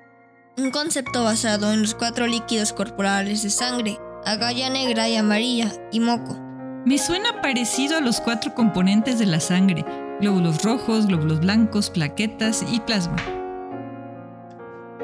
[0.57, 5.99] un concepto basado en los cuatro líquidos corporales de sangre, agalla negra y amarilla y
[5.99, 6.39] moco.
[6.85, 9.85] Me suena parecido a los cuatro componentes de la sangre,
[10.21, 13.17] glóbulos rojos, glóbulos blancos, plaquetas y plasma.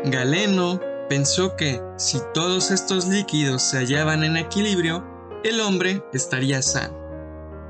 [0.05, 0.79] Galeno
[1.09, 5.03] pensó que si todos estos líquidos se hallaban en equilibrio,
[5.43, 6.97] el hombre estaría sano.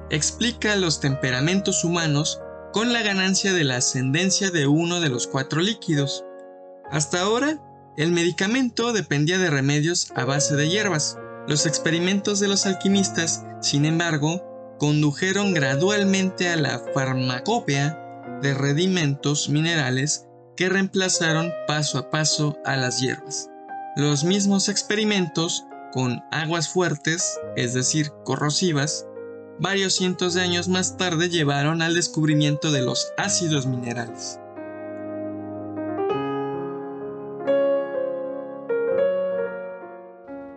[0.10, 2.42] Explica los temperamentos humanos
[2.74, 6.26] con la ganancia de la ascendencia de uno de los cuatro líquidos.
[6.92, 7.60] Hasta ahora,
[7.98, 11.18] el medicamento dependía de remedios a base de hierbas.
[11.48, 20.26] Los experimentos de los alquimistas sin embargo, condujeron gradualmente a la farmacopea de redimentos minerales
[20.56, 23.50] que reemplazaron paso a paso a las hierbas.
[23.98, 29.06] Los mismos experimentos con aguas fuertes, es decir, corrosivas,
[29.60, 34.40] varios cientos de años más tarde llevaron al descubrimiento de los ácidos minerales.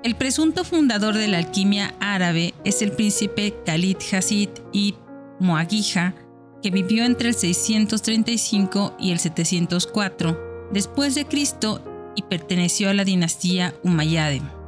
[0.03, 4.99] El presunto fundador de la alquimia árabe es el príncipe Khalid Hasid ibn
[5.39, 6.15] Muagija,
[6.63, 11.83] que vivió entre el 635 y el 704 después de Cristo
[12.15, 14.62] y perteneció a la dinastía Umayyad.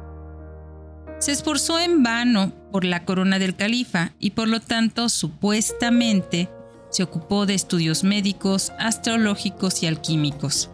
[1.25, 6.49] Se esforzó en vano por la corona del califa y por lo tanto supuestamente
[6.91, 10.69] se ocupó de estudios médicos, astrológicos y alquímicos.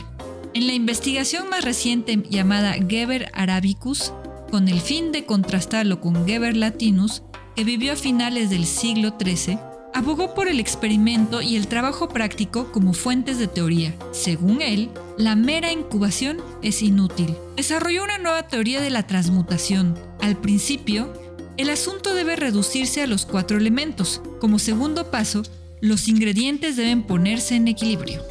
[0.55, 4.13] En la investigación más reciente llamada Geber Arabicus,
[4.53, 7.25] con el fin de contrastarlo con Geber Latinus,
[7.57, 9.59] que vivió a finales del siglo XIII,
[9.95, 13.95] abogó por el experimento y el trabajo práctico como fuentes de teoría.
[14.13, 17.37] Según él, la mera incubación es inútil.
[17.57, 19.99] Desarrolló una nueva teoría de la transmutación.
[20.21, 21.13] Al principio,
[21.57, 24.23] el asunto debe reducirse a los cuatro elementos.
[24.41, 25.43] Como segundo paso,
[25.81, 28.23] los ingredientes deben ponerse en equilibrio.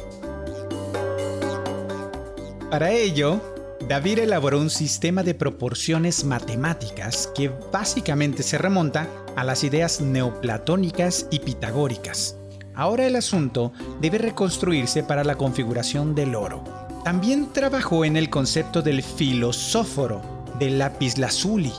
[2.70, 3.51] Para ello,
[3.88, 11.26] David elaboró un sistema de proporciones matemáticas que básicamente se remonta a las ideas neoplatónicas
[11.30, 12.36] y pitagóricas.
[12.74, 16.62] Ahora el asunto debe reconstruirse para la configuración del oro.
[17.04, 20.22] También trabajó en el concepto del filosóforo,
[20.58, 21.72] del lapislázuli.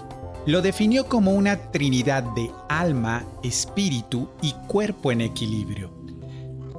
[0.45, 6.03] Lo definió como una trinidad de alma, espíritu y cuerpo en equilibrio.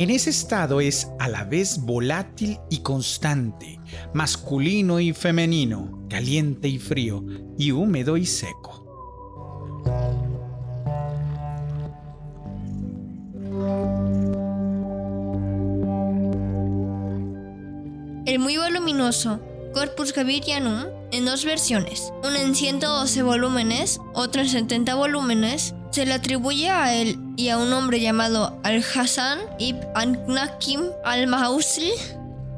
[0.01, 3.79] En ese estado es a la vez volátil y constante,
[4.13, 7.25] masculino y femenino, caliente y frío,
[7.57, 8.81] y húmedo y seco.
[18.27, 19.41] El muy voluminoso
[19.75, 26.15] Corpus Gavirianum en dos versiones, una en 112 volúmenes, otra en 70 volúmenes, se le
[26.15, 31.83] atribuye a él y a un hombre llamado Al-Hassan ibn Nakim al-Mahusl,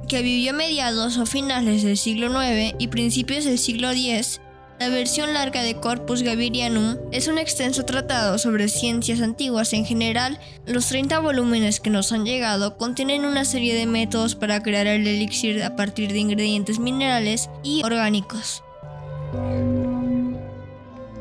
[0.09, 4.41] que vivió mediados o finales del siglo IX y principios del siglo X.
[4.79, 10.39] La versión larga de Corpus Gavirianum es un extenso tratado sobre ciencias antiguas en general.
[10.67, 15.07] Los 30 volúmenes que nos han llegado contienen una serie de métodos para crear el
[15.07, 18.63] elixir a partir de ingredientes minerales y orgánicos.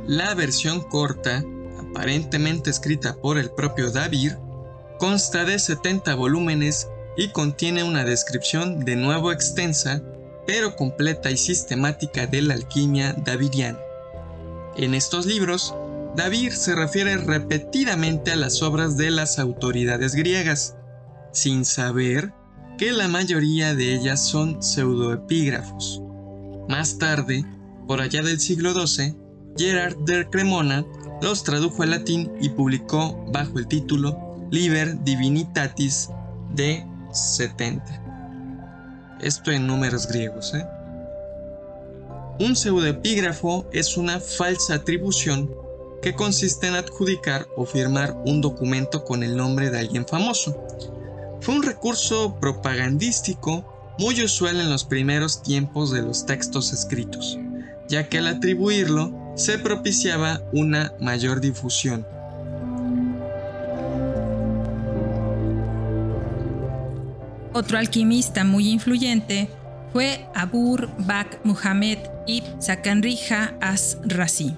[0.05, 1.43] La versión corta
[1.95, 4.33] aparentemente escrita por el propio David,
[4.99, 10.03] consta de 70 volúmenes y contiene una descripción de nuevo extensa,
[10.45, 13.79] pero completa y sistemática de la alquimia davidiana.
[14.75, 15.73] En estos libros,
[16.17, 20.75] David se refiere repetidamente a las obras de las autoridades griegas.
[21.31, 22.31] sin saber
[22.77, 26.01] que la mayoría de ellas son pseudoepígrafos.
[26.69, 27.43] Más tarde,
[27.87, 29.17] por allá del siglo XII,
[29.57, 30.85] Gerard de Cremona
[31.21, 36.09] los tradujo al latín y publicó bajo el título Liber Divinitatis
[36.53, 39.17] de 70.
[39.21, 40.53] Esto en números griegos.
[40.53, 40.65] ¿eh?
[42.39, 45.49] Un pseudoepígrafo es una falsa atribución
[46.01, 50.61] que consiste en adjudicar o firmar un documento con el nombre de alguien famoso.
[51.39, 53.65] Fue un recurso propagandístico
[53.99, 57.39] muy usual en los primeros tiempos de los textos escritos,
[57.87, 62.05] ya que al atribuirlo se propiciaba una mayor difusión.
[67.53, 69.49] Otro alquimista muy influyente
[69.93, 74.57] fue Abur Bak Muhammad ibn Sakanrija as-Razi,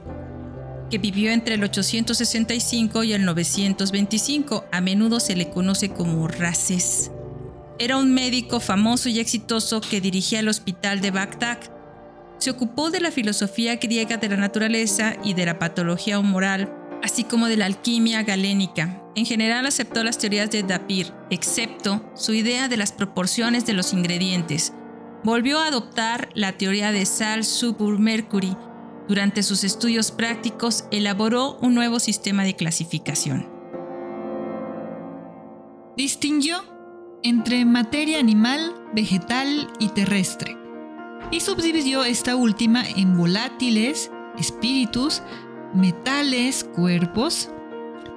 [0.89, 4.65] que vivió entre el 865 y el 925.
[4.71, 7.11] A menudo se le conoce como Razes.
[7.77, 11.59] Era un médico famoso y exitoso que dirigía el hospital de Bagdad.
[12.37, 16.73] Se ocupó de la filosofía griega de la naturaleza y de la patología moral,
[17.03, 19.01] así como de la alquimia galénica.
[19.15, 23.93] En general aceptó las teorías de Dapir, excepto su idea de las proporciones de los
[23.93, 24.73] ingredientes.
[25.23, 28.55] Volvió a adoptar la teoría de Sal Subur Mercury.
[29.07, 33.49] Durante sus estudios prácticos elaboró un nuevo sistema de clasificación.
[35.95, 36.63] Distinguió
[37.23, 40.55] entre materia animal, vegetal y terrestre,
[41.31, 45.21] y subdividió esta última en volátiles, espíritus,
[45.73, 47.49] metales, cuerpos,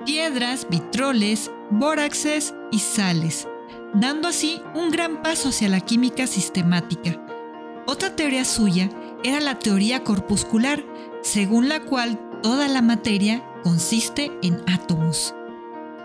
[0.05, 3.49] piedras, vitroles, bóraxes y sales,
[3.95, 7.21] dando así un gran paso hacia la química sistemática.
[7.87, 8.89] Otra teoría suya
[9.25, 10.85] era la teoría corpuscular,
[11.23, 15.35] según la cual toda la materia consiste en átomos.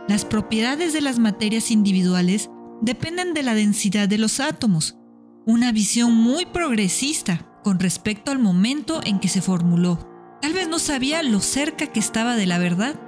[0.08, 2.50] Las propiedades de las materias individuales
[2.82, 4.98] dependen de la densidad de los átomos,
[5.46, 10.00] una visión muy progresista con respecto al momento en que se formuló.
[10.42, 13.00] Tal vez no sabía lo cerca que estaba de la verdad.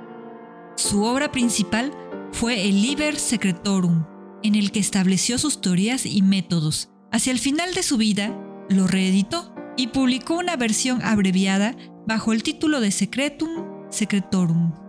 [0.76, 1.92] Su obra principal
[2.32, 4.06] fue el Liber Secretorum,
[4.44, 6.90] en el que estableció sus teorías y métodos.
[7.12, 8.38] Hacia el final de su vida,
[8.70, 11.76] lo reeditó y publicó una versión abreviada
[12.06, 14.87] bajo el título de Secretum Secretorum.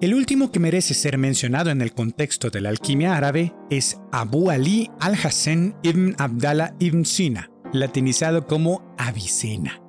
[0.00, 4.48] El último que merece ser mencionado en el contexto de la alquimia árabe es Abu
[4.48, 9.82] Ali al-Hassan ibn Abdallah ibn Sina, latinizado como Avicena.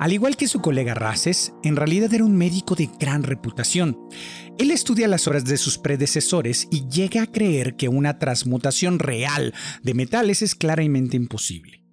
[0.00, 3.96] Al igual que su colega Races, en realidad era un médico de gran reputación.
[4.58, 9.54] Él estudia las obras de sus predecesores y llega a creer que una transmutación real
[9.84, 11.84] de metales es claramente imposible.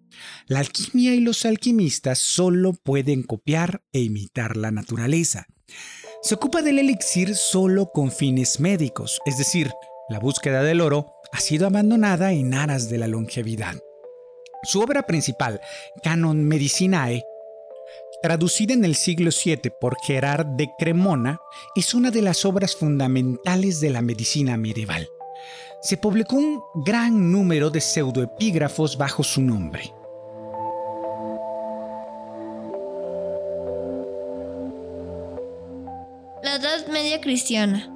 [0.48, 5.46] La alquimia y los alquimistas solo pueden copiar e imitar la naturaleza
[6.22, 9.72] se ocupa del elixir solo con fines médicos, es decir,
[10.08, 13.76] la búsqueda del oro ha sido abandonada en aras de la longevidad.
[14.64, 15.60] Su obra principal,
[16.04, 17.26] Canon Medicinae,
[18.22, 21.40] traducida en el siglo VII por Gerard de Cremona,
[21.76, 25.08] es una de las obras fundamentales de la medicina medieval.
[25.82, 29.92] Se publicó un gran número de pseudoepígrafos bajo su nombre.
[36.44, 37.88] La Edad Media Cristiana.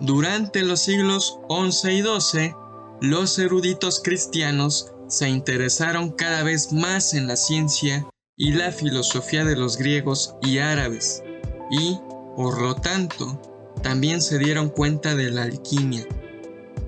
[0.00, 2.54] Durante los siglos XI y XII,
[3.00, 8.06] los eruditos cristianos se interesaron cada vez más en la ciencia
[8.36, 11.24] y la filosofía de los griegos y árabes,
[11.72, 11.98] y,
[12.36, 13.40] por lo tanto,
[13.82, 16.06] también se dieron cuenta de la alquimia.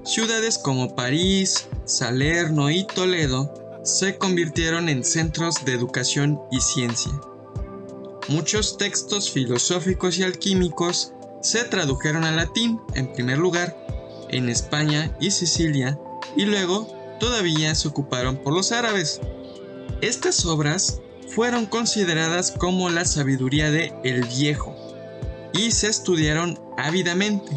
[0.04, 3.52] Ciudades como París, Salerno y Toledo
[3.82, 7.10] se convirtieron en centros de educación y ciencia.
[8.28, 11.12] Muchos textos filosóficos y alquímicos
[11.42, 13.76] se tradujeron al latín en primer lugar
[14.30, 15.96] en España y Sicilia
[16.36, 16.88] y luego
[17.20, 19.20] todavía se ocuparon por los árabes.
[20.00, 24.74] Estas obras fueron consideradas como la sabiduría de El Viejo
[25.52, 27.52] y se estudiaron ávidamente.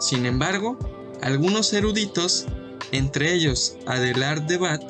[0.00, 0.78] Sin embargo,
[1.22, 2.46] algunos eruditos,
[2.90, 4.82] entre ellos Adelard de Bat,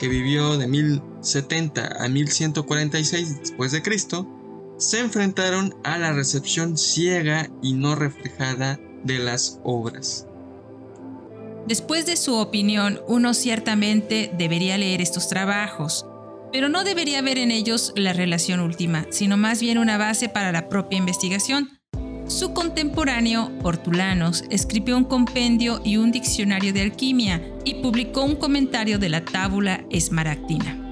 [0.00, 4.26] que vivió de 1070 a 1146 después de Cristo,
[4.76, 10.26] se enfrentaron a la recepción ciega y no reflejada de las obras.
[11.66, 16.06] Después de su opinión, uno ciertamente debería leer estos trabajos,
[16.52, 20.52] pero no debería ver en ellos la relación última, sino más bien una base para
[20.52, 21.80] la propia investigación.
[22.26, 28.98] Su contemporáneo, Hortulanos, escribió un compendio y un diccionario de alquimia y publicó un comentario
[28.98, 30.83] de la tábula esmaragdina.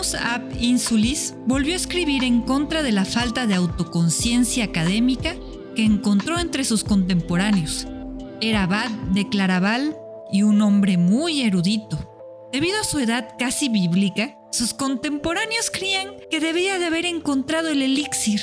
[0.00, 5.34] Ab Insulis volvió a escribir en contra de la falta de autoconciencia académica
[5.76, 7.86] que encontró entre sus contemporáneos.
[8.40, 9.94] Era abad de Claraval
[10.32, 12.48] y un hombre muy erudito.
[12.50, 17.82] Debido a su edad casi bíblica, sus contemporáneos creían que debía de haber encontrado el
[17.82, 18.40] elixir.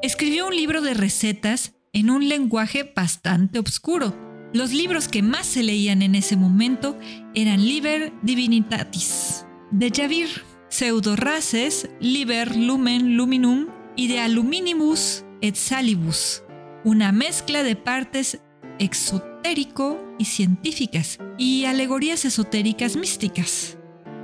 [0.00, 4.14] Escribió un libro de recetas en un lenguaje bastante oscuro.
[4.54, 6.96] Los libros que más se leían en ese momento
[7.34, 10.28] eran Liber Divinitatis, de Javir,
[10.70, 16.42] Pseudo Races, Liber Lumen Luminum y de Aluminibus et Salibus,
[16.84, 18.40] una mezcla de partes
[18.78, 23.78] exotérico y científicas y alegorías esotéricas místicas.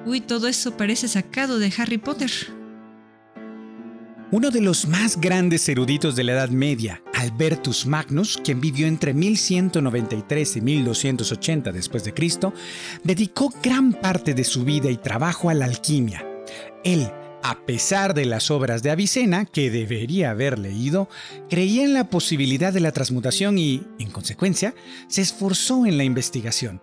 [0.04, 2.30] Uy, todo eso parece sacado de Harry Potter.
[4.30, 9.14] Uno de los más grandes eruditos de la Edad Media, Albertus Magnus, quien vivió entre
[9.14, 12.52] 1193 y 1280 después de Cristo,
[13.02, 16.33] dedicó gran parte de su vida y trabajo a la alquimia.
[16.84, 17.10] Él,
[17.42, 21.08] a pesar de las obras de Avicena, que debería haber leído,
[21.48, 24.74] creía en la posibilidad de la transmutación y, en consecuencia,
[25.08, 26.80] se esforzó en la investigación.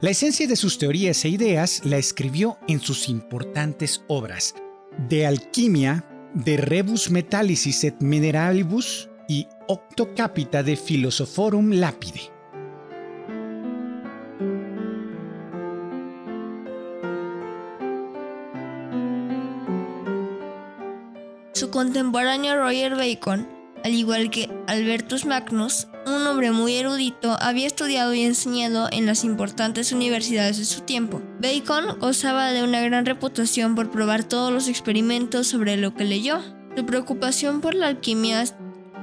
[0.00, 4.54] La esencia de sus teorías e ideas la escribió en sus importantes obras,
[5.08, 12.33] De Alquimia, De Rebus Metallicis et Mineralibus y Octo Capita de Philosophorum Lapide.
[21.74, 23.48] Contemporáneo Roger Bacon,
[23.82, 29.24] al igual que Albertus Magnus, un hombre muy erudito, había estudiado y enseñado en las
[29.24, 31.20] importantes universidades de su tiempo.
[31.40, 36.38] Bacon gozaba de una gran reputación por probar todos los experimentos sobre lo que leyó.
[36.76, 38.44] Su preocupación por la alquimia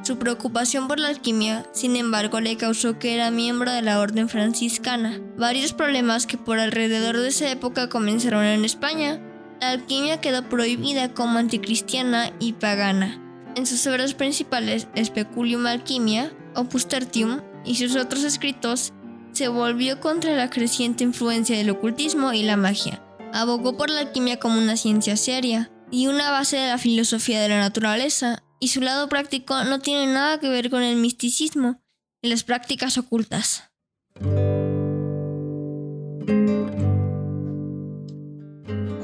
[0.03, 4.29] su preocupación por la alquimia, sin embargo, le causó que era miembro de la orden
[4.29, 9.21] franciscana, varios problemas que por alrededor de esa época comenzaron en España.
[9.61, 13.21] La alquimia quedó prohibida como anticristiana y pagana.
[13.55, 18.91] En sus obras principales, Speculium Alquimia, Opus Tertium y sus otros escritos,
[19.33, 23.03] se volvió contra la creciente influencia del ocultismo y la magia.
[23.33, 27.49] Abogó por la alquimia como una ciencia seria y una base de la filosofía de
[27.49, 31.83] la naturaleza, y su lado práctico no tiene nada que ver con el misticismo
[32.23, 33.69] y las prácticas ocultas.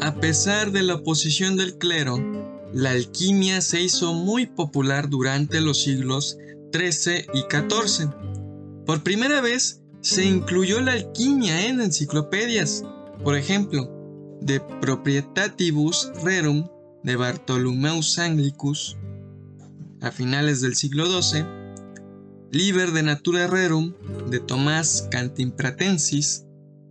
[0.08, 2.18] A pesar de la oposición del clero,
[2.72, 6.38] la alquimia se hizo muy popular durante los siglos
[6.72, 8.10] XIII y XIV.
[8.86, 12.86] Por primera vez se incluyó la alquimia en enciclopedias.
[13.22, 13.92] Por ejemplo,
[14.40, 16.70] De Proprietatibus Rerum
[17.04, 18.96] de Bartholomeus Anglicus
[20.00, 21.44] a finales del siglo XII,
[22.52, 23.94] Liber de Natura Rerum
[24.30, 26.47] de Tomás Cantimpratensis,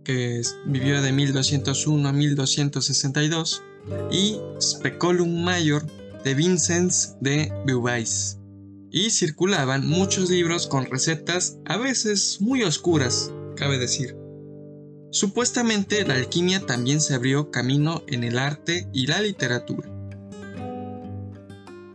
[0.07, 3.61] que vivió de 1201 a 1262,
[4.09, 5.85] y Speculum Major
[6.23, 8.39] de Vincenz de Beauvais.
[8.89, 14.15] Y circulaban muchos libros con recetas a veces muy oscuras, cabe decir.
[15.11, 19.89] Supuestamente la alquimia también se abrió camino en el arte y la literatura.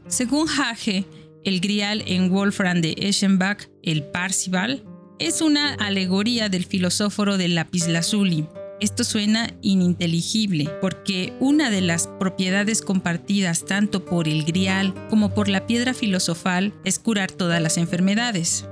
[0.08, 1.06] Según Hage,
[1.44, 4.84] el grial en Wolfram de Eschenbach, el Parzival,
[5.18, 8.46] es una alegoría del filósofo del lapislázuli.
[8.80, 15.48] Esto suena ininteligible porque una de las propiedades compartidas tanto por el grial como por
[15.48, 18.66] la piedra filosofal es curar todas las enfermedades.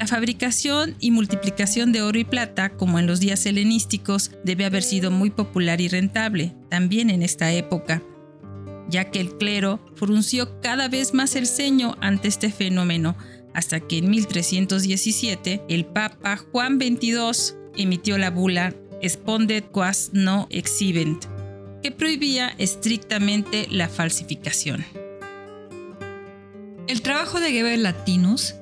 [0.00, 4.82] La fabricación y multiplicación de oro y plata, como en los días helenísticos, debe haber
[4.82, 8.02] sido muy popular y rentable, también en esta época,
[8.88, 13.16] ya que el clero frunció cada vez más el ceño ante este fenómeno,
[13.58, 18.72] hasta que en 1317 el Papa Juan XXII emitió la bula
[19.04, 21.24] Spondet quas no exhibent,
[21.82, 24.84] que prohibía estrictamente la falsificación.
[26.86, 28.54] El trabajo de Geber Latinus,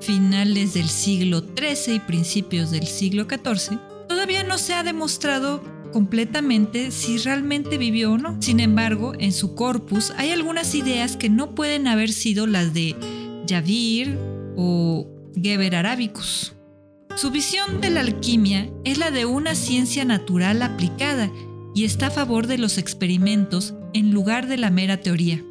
[0.00, 6.92] finales del siglo XIII y principios del siglo XIV, todavía no se ha demostrado completamente
[6.92, 8.40] si realmente vivió o no.
[8.40, 12.94] Sin embargo, en su corpus hay algunas ideas que no pueden haber sido las de
[13.46, 16.54] Yavir o Geber Arabicus.
[17.16, 21.30] Su visión de la alquimia es la de una ciencia natural aplicada
[21.74, 25.42] y está a favor de los experimentos en lugar de la mera teoría.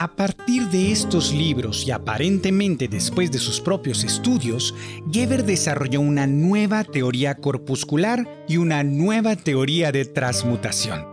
[0.00, 4.72] A partir de estos libros y aparentemente después de sus propios estudios,
[5.10, 11.04] Geber desarrolló una nueva teoría corpuscular y una nueva teoría de transmutación.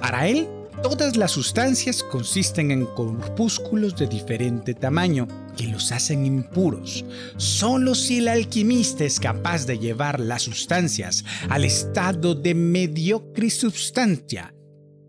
[0.00, 0.46] Para él,
[0.88, 5.26] todas las sustancias consisten en corpúsculos de diferente tamaño
[5.56, 7.04] que los hacen impuros.
[7.36, 14.52] Solo si el alquimista es capaz de llevar las sustancias al estado de mediocre sustancia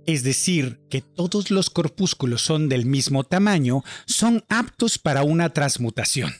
[0.07, 6.31] es decir, que todos los corpúsculos son del mismo tamaño, son aptos para una transmutación.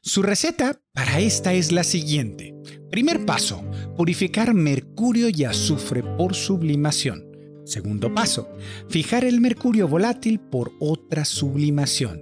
[0.00, 2.54] Su receta para esta es la siguiente.
[2.90, 3.62] Primer paso,
[3.94, 7.29] purificar mercurio y azufre por sublimación.
[7.70, 8.48] Segundo paso,
[8.88, 12.20] fijar el mercurio volátil por otra sublimación.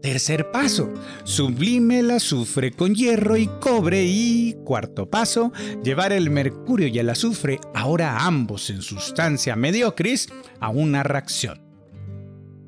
[0.00, 0.90] Tercer paso,
[1.24, 5.52] sublime el azufre con hierro y cobre y cuarto paso,
[5.84, 11.60] llevar el mercurio y el azufre, ahora ambos en sustancia mediocris, a una reacción.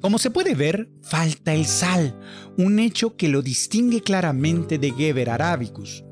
[0.03, 2.21] Como se puede ver, falta el sal,
[2.59, 6.05] un hecho que lo distingue claramente de Geber arabicus,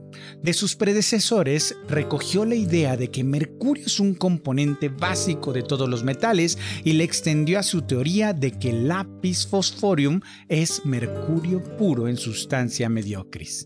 [0.42, 5.88] de sus predecesores recogió la idea de que mercurio es un componente básico de todos
[5.88, 11.62] los metales y le extendió a su teoría de que el lápiz fosforium es mercurio
[11.76, 13.64] puro en sustancia mediocris.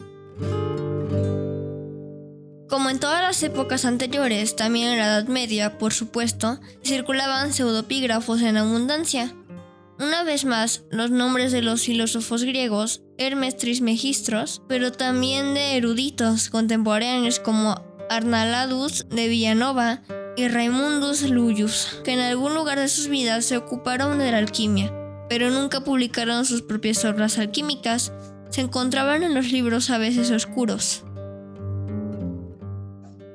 [2.73, 8.41] Como en todas las épocas anteriores, también en la Edad Media, por supuesto, circulaban pseudopígrafos
[8.41, 9.35] en abundancia.
[10.03, 16.51] Una vez más, los nombres de los filósofos griegos Hermes Trismegistros, pero también de eruditos
[16.51, 17.81] contemporáneos como
[18.11, 20.03] Arnaladus de Villanova
[20.37, 24.93] y Raimundus Luyus, que en algún lugar de sus vidas se ocuparon de la alquimia,
[25.29, 28.13] pero nunca publicaron sus propias obras alquímicas,
[28.51, 31.05] se encontraban en los libros a veces oscuros.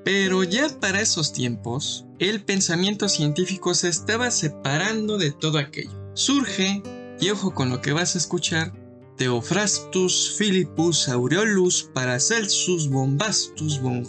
[0.03, 5.96] Pero ya para esos tiempos, el pensamiento científico se estaba separando de todo aquello.
[6.17, 6.81] Surge,
[7.19, 8.73] y ojo con lo que vas a escuchar,
[9.17, 14.03] Theophrastus Philippus Aureolus Paracelsus Bombastus von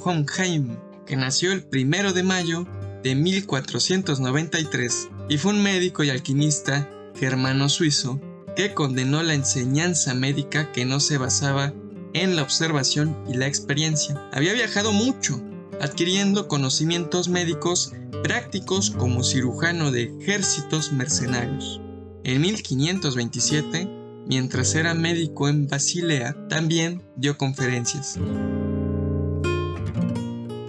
[1.04, 2.66] que nació el 1 de mayo
[3.02, 8.18] de 1493 y fue un médico y alquimista germano-suizo
[8.56, 11.74] que condenó la enseñanza médica que no se basaba
[12.14, 14.30] en la observación y la experiencia.
[14.32, 15.42] Había viajado mucho,
[15.78, 17.92] adquiriendo conocimientos médicos
[18.24, 21.82] prácticos como cirujano de ejércitos mercenarios.
[22.24, 23.98] En 1527
[24.28, 28.18] Mientras era médico en Basilea, también dio conferencias.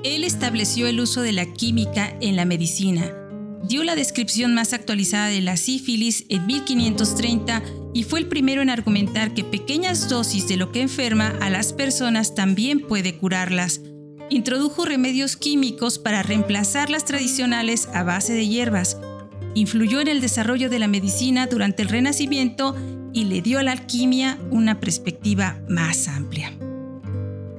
[0.06, 3.14] Él estableció el uso de la química en la medicina,
[3.68, 7.62] dio la descripción más actualizada de la sífilis en 1530
[7.94, 11.74] y fue el primero en argumentar que pequeñas dosis de lo que enferma a las
[11.74, 13.82] personas también puede curarlas.
[14.30, 18.96] Introdujo remedios químicos para reemplazar las tradicionales a base de hierbas.
[19.56, 22.76] Influyó en el desarrollo de la medicina durante el Renacimiento
[23.14, 26.52] y le dio a la alquimia una perspectiva más amplia.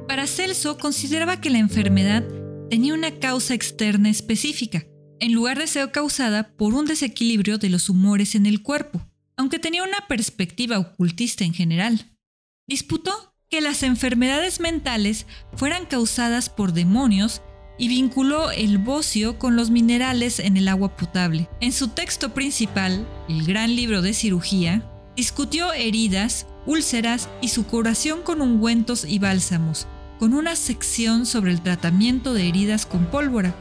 [0.07, 2.25] Paracelso consideraba que la enfermedad
[2.69, 4.87] tenía una causa externa específica,
[5.19, 9.59] en lugar de ser causada por un desequilibrio de los humores en el cuerpo, aunque
[9.59, 12.11] tenía una perspectiva ocultista en general.
[12.67, 15.27] Disputó que las enfermedades mentales
[15.57, 17.43] fueran causadas por demonios
[17.81, 21.49] y vinculó el bocio con los minerales en el agua potable.
[21.61, 24.85] En su texto principal, el gran libro de cirugía,
[25.17, 29.87] Discutió heridas, úlceras y su curación con ungüentos y bálsamos,
[30.19, 33.55] con una sección sobre el tratamiento de heridas con pólvora.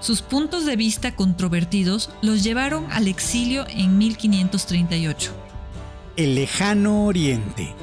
[0.00, 5.32] Sus puntos de vista controvertidos los llevaron al exilio en 1538.
[6.16, 7.74] El lejano oriente.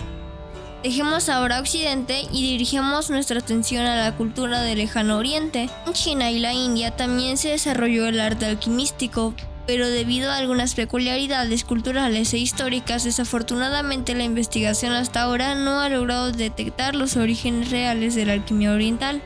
[0.83, 5.69] Dejemos ahora Occidente y dirigimos nuestra atención a la cultura del lejano oriente.
[5.85, 9.35] En China y la India también se desarrolló el arte alquimístico,
[9.67, 15.89] pero debido a algunas peculiaridades culturales e históricas, desafortunadamente la investigación hasta ahora no ha
[15.89, 19.21] logrado detectar los orígenes reales de la alquimia oriental.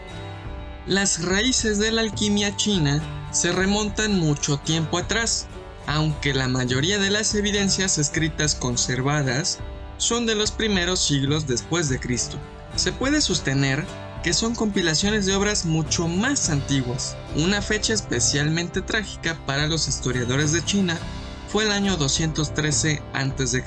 [0.87, 3.01] Las raíces de la alquimia china
[3.31, 5.47] se remontan mucho tiempo atrás,
[5.87, 9.59] aunque la mayoría de las evidencias escritas conservadas
[9.97, 12.37] son de los primeros siglos después de Cristo.
[12.75, 13.85] Se puede sostener
[14.23, 17.15] que son compilaciones de obras mucho más antiguas.
[17.35, 20.97] Una fecha especialmente trágica para los historiadores de China
[21.47, 23.63] fue el año 213 a.C.,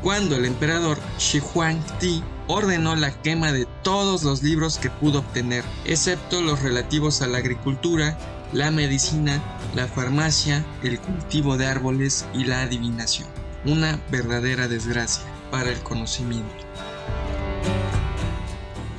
[0.00, 5.64] cuando el emperador Shi Huangdi ordenó la quema de todos los libros que pudo obtener,
[5.86, 8.16] excepto los relativos a la agricultura,
[8.52, 9.42] la medicina,
[9.74, 13.26] la farmacia, el cultivo de árboles y la adivinación.
[13.64, 16.52] Una verdadera desgracia para el conocimiento.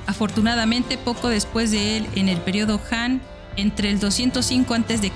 [0.08, 3.22] Afortunadamente, poco después de él, en el periodo Han,
[3.58, 5.12] entre el 205 a.C.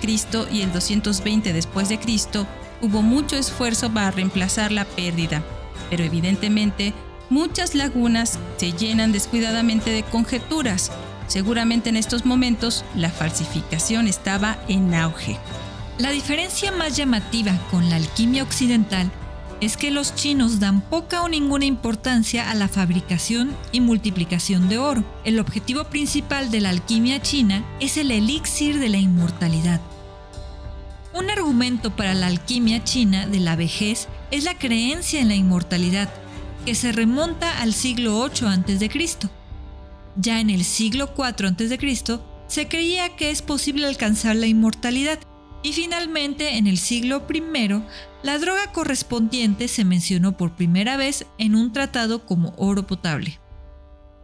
[0.52, 2.46] y el 220 después de Cristo,
[2.82, 5.42] hubo mucho esfuerzo para reemplazar la pérdida,
[5.90, 6.94] pero evidentemente
[7.30, 10.92] muchas lagunas se llenan descuidadamente de conjeturas.
[11.28, 15.38] Seguramente en estos momentos la falsificación estaba en auge.
[16.00, 19.10] La diferencia más llamativa con la alquimia occidental
[19.62, 24.78] es que los chinos dan poca o ninguna importancia a la fabricación y multiplicación de
[24.78, 25.04] oro.
[25.26, 29.82] El objetivo principal de la alquimia china es el elixir de la inmortalidad.
[31.14, 36.10] Un argumento para la alquimia china de la vejez es la creencia en la inmortalidad,
[36.66, 39.30] que se remonta al siglo VIII a.C.
[40.16, 42.20] Ya en el siglo IV a.C.
[42.48, 45.20] se creía que es posible alcanzar la inmortalidad
[45.64, 47.42] y finalmente en el siglo I
[48.24, 53.40] la droga correspondiente se mencionó por primera vez en un tratado como oro potable.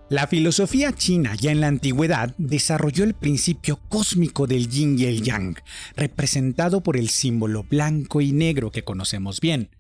[0.10, 5.24] La filosofía china ya en la antigüedad desarrolló el principio cósmico del yin y el
[5.24, 5.56] yang,
[5.96, 9.72] representado por el símbolo blanco y negro que conocemos bien.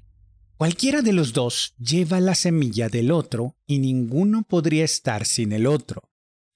[0.57, 5.67] Cualquiera de los dos lleva la semilla del otro y ninguno podría estar sin el
[5.67, 6.09] otro.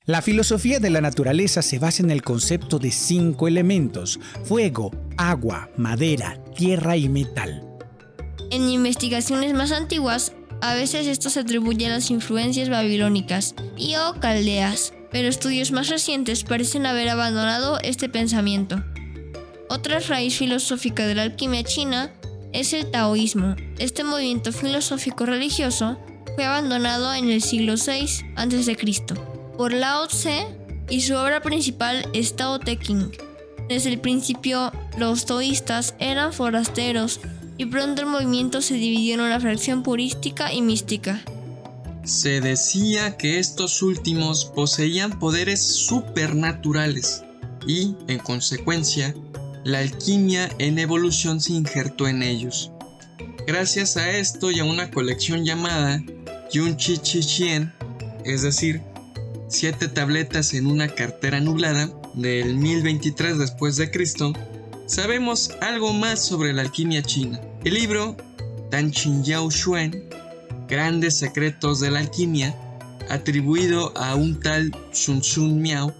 [0.10, 5.70] La filosofía de la naturaleza se basa en el concepto de cinco elementos, fuego, agua,
[5.78, 7.64] madera, tierra y metal.
[8.50, 14.20] En investigaciones más antiguas, a veces esto se atribuye a las influencias babilónicas y o
[14.20, 18.84] caldeas, pero estudios más recientes parecen haber abandonado este pensamiento.
[19.70, 22.12] Otra raíz filosófica de la alquimia china
[22.52, 23.56] es el taoísmo.
[23.78, 26.00] Este movimiento filosófico religioso
[26.34, 28.76] fue abandonado en el siglo VI a.C.
[29.60, 30.48] por Lao Tse
[30.90, 33.12] y su obra principal es Tao Te Ching.
[33.68, 37.20] Desde el principio, los taoístas eran forasteros
[37.58, 41.22] y pronto el movimiento se dividió en una fracción purística y mística.
[42.06, 47.26] Se decía que estos últimos poseían poderes supernaturales
[47.68, 49.14] y, en consecuencia,
[49.66, 52.72] la alquimia en evolución se injertó en ellos.
[53.46, 56.02] Gracias a esto y a una colección llamada
[56.54, 57.74] Yun Chi Chi Chien,
[58.24, 58.82] es decir,
[59.50, 64.32] siete tabletas en una cartera nublada del 1023 después de Cristo,
[64.86, 67.42] sabemos algo más sobre la alquimia china.
[67.66, 68.16] El libro
[68.70, 70.04] Dan Qin Yao Xuan,
[70.68, 72.56] Grandes Secretos de la Alquimia,
[73.10, 75.94] atribuido a un tal Sun Sun Miao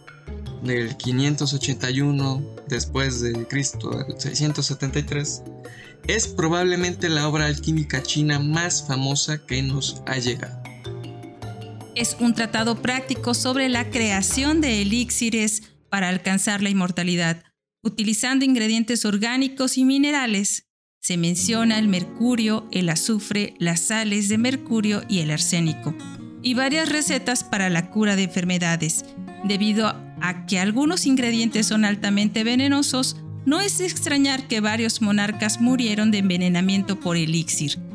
[0.64, 5.42] del 581 después de Cristo, del 673,
[6.08, 10.59] es probablemente la obra alquímica china más famosa que nos ha llegado.
[12.00, 17.44] Es un tratado práctico sobre la creación de elixires para alcanzar la inmortalidad,
[17.84, 20.70] utilizando ingredientes orgánicos y minerales
[21.02, 25.94] se menciona el mercurio, el azufre, las sales de mercurio y el arsénico,
[26.42, 29.04] y varias recetas para la cura de enfermedades.
[29.44, 29.88] Debido
[30.22, 36.20] a que algunos ingredientes son altamente venenosos, no es extrañar que varios monarcas murieron de
[36.20, 37.89] envenenamiento por elixir.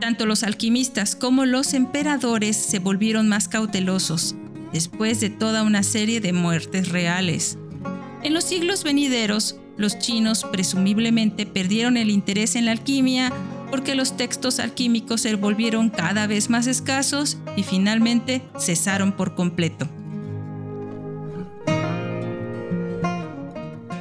[0.00, 4.36] Tanto los alquimistas como los emperadores se volvieron más cautelosos,
[4.72, 7.58] después de toda una serie de muertes reales.
[8.22, 13.32] En los siglos venideros, los chinos presumiblemente perdieron el interés en la alquimia
[13.70, 19.88] porque los textos alquímicos se volvieron cada vez más escasos y finalmente cesaron por completo.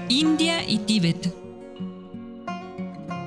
[0.10, 1.47] India y Tíbet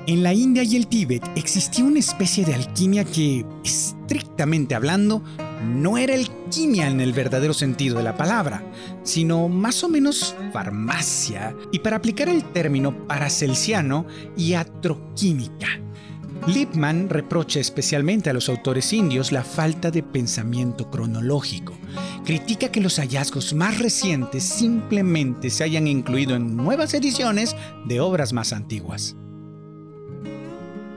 [0.07, 5.23] En la India y el Tíbet existía una especie de alquimia que, estrictamente hablando,
[5.63, 8.63] no era alquimia en el verdadero sentido de la palabra,
[9.03, 14.07] sino más o menos farmacia, y para aplicar el término paracelsiano,
[14.37, 15.67] iatroquímica.
[16.47, 21.77] Lippmann reprocha especialmente a los autores indios la falta de pensamiento cronológico.
[22.25, 27.55] Critica que los hallazgos más recientes simplemente se hayan incluido en nuevas ediciones
[27.85, 29.15] de obras más antiguas.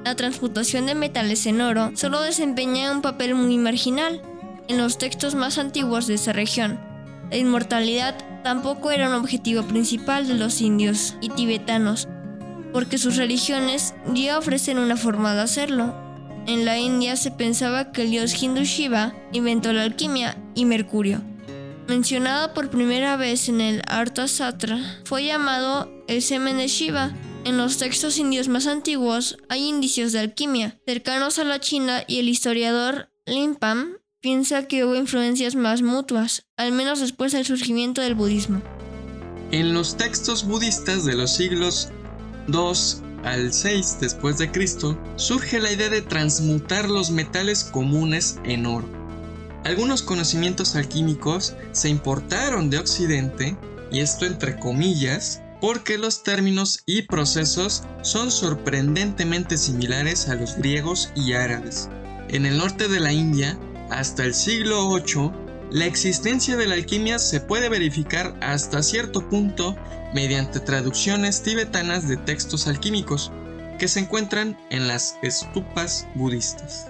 [0.04, 4.20] La transmutación de metales en oro solo desempeña un papel muy marginal,
[4.68, 6.78] en los textos más antiguos de esa región.
[7.30, 12.06] La inmortalidad tampoco era un objetivo principal de los indios y tibetanos,
[12.72, 15.94] porque sus religiones ya ofrecen una forma de hacerlo.
[16.46, 21.22] En la India se pensaba que el dios hindu Shiva inventó la alquimia y Mercurio.
[21.88, 27.12] Mencionado por primera vez en el Arta Satra, fue llamado el semen de Shiva.
[27.44, 32.18] En los textos indios más antiguos hay indicios de alquimia, cercanos a la China y
[32.18, 38.14] el historiador Limpam piensa que hubo influencias más mutuas, al menos después del surgimiento del
[38.14, 38.62] budismo.
[39.50, 41.90] En los textos budistas de los siglos
[42.48, 48.64] II al 6 después de Cristo, surge la idea de transmutar los metales comunes en
[48.64, 48.88] oro.
[49.64, 53.56] Algunos conocimientos alquímicos se importaron de Occidente,
[53.90, 61.10] y esto entre comillas, porque los términos y procesos son sorprendentemente similares a los griegos
[61.16, 61.88] y árabes.
[62.28, 63.58] En el norte de la India,
[63.88, 65.30] hasta el siglo VIII,
[65.70, 69.74] la existencia de la alquimia se puede verificar hasta cierto punto
[70.12, 73.32] mediante traducciones tibetanas de textos alquímicos
[73.78, 76.88] que se encuentran en las estupas budistas.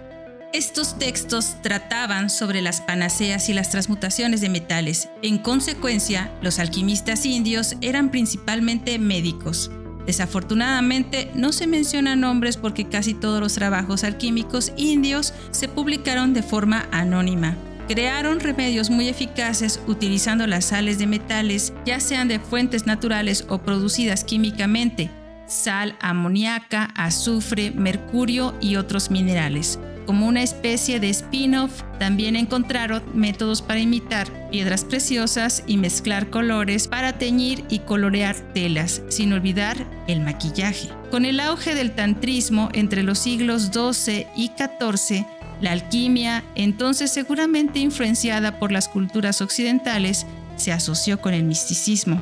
[0.55, 5.09] Estos textos trataban sobre las panaceas y las transmutaciones de metales.
[5.21, 9.73] En consecuencia, los alquimistas indios eran principalmente médicos.
[10.07, 16.45] Desafortunadamente no se mencionan nombres porque casi todos los trabajos alquímicos indios se publicaron de
[16.45, 17.57] forma anónima.
[17.89, 23.59] Crearon remedios muy eficaces utilizando las sales de metales, ya sean de fuentes naturales o
[23.59, 25.11] producidas químicamente,
[25.49, 29.81] sal, amoníaca, azufre, mercurio y otros minerales.
[30.07, 36.89] Como una especie de spin-off, también encontraron métodos para imitar piedras preciosas y mezclar colores
[36.89, 39.77] para teñir y colorear telas, sin olvidar
[40.07, 40.91] el maquillaje.
[41.11, 45.25] Con el auge del tantrismo entre los siglos XII y XIV,
[45.61, 50.27] la alquimia, entonces seguramente influenciada por las culturas occidentales,
[50.57, 52.21] se asoció con el misticismo.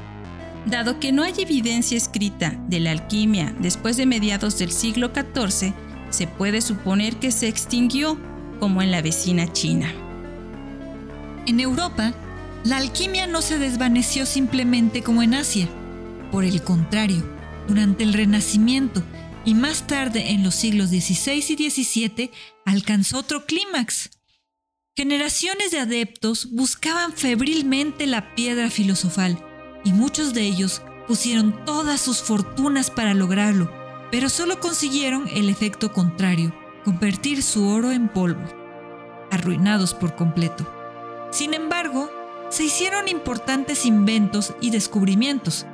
[0.67, 5.75] Dado que no hay evidencia escrita de la alquimia después de mediados del siglo XIV,
[6.13, 8.19] se puede suponer que se extinguió,
[8.61, 9.93] como en la vecina China.
[11.47, 12.15] En Europa,
[12.65, 15.69] la alquimia no se desvaneció simplemente como en Asia.
[16.31, 17.29] Por el contrario,
[17.67, 19.03] durante el Renacimiento
[19.45, 22.31] y más tarde en los siglos XVI y XVII
[22.65, 24.11] alcanzó otro clímax.
[24.95, 29.43] Generaciones de adeptos buscaban febrilmente la piedra filosofal
[29.85, 33.73] y muchos de ellos pusieron todas sus fortunas para lograrlo,
[34.13, 38.45] pero solo consiguieron el efecto contrario, convertir su oro en polvo,
[39.31, 40.67] arruinados por completo.
[41.31, 42.11] Sin embargo,
[42.51, 45.65] se hicieron importantes inventos y descubrimientos.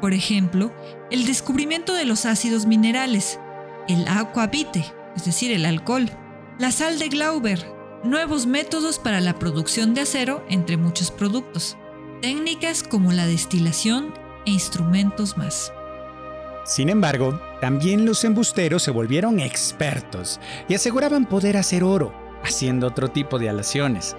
[0.00, 0.72] Por ejemplo,
[1.10, 3.40] el descubrimiento de los ácidos minerales,
[3.88, 4.84] el aquavite,
[5.16, 6.08] es decir, el alcohol,
[6.60, 7.66] la sal de Glauber,
[8.04, 11.76] nuevos métodos para la producción de acero, entre muchos productos
[12.22, 14.14] técnicas como la destilación
[14.46, 15.72] e instrumentos más.
[16.64, 22.12] Sin embargo, también los embusteros se volvieron expertos y aseguraban poder hacer oro,
[22.44, 24.16] haciendo otro tipo de alaciones.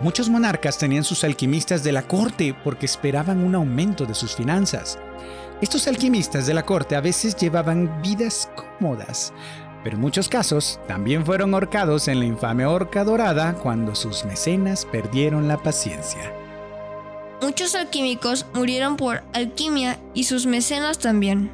[0.00, 4.98] Muchos monarcas tenían sus alquimistas de la corte porque esperaban un aumento de sus finanzas.
[5.60, 9.32] Estos alquimistas de la corte a veces llevaban vidas cómodas,
[9.82, 14.84] pero en muchos casos también fueron ahorcados en la infame horca dorada cuando sus mecenas
[14.84, 16.32] perdieron la paciencia.
[17.42, 21.50] Muchos alquímicos murieron por alquimia y sus mecenas también.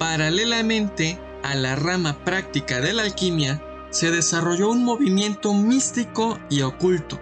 [0.00, 7.20] Paralelamente a la rama práctica de la alquimia, se desarrolló un movimiento místico y oculto.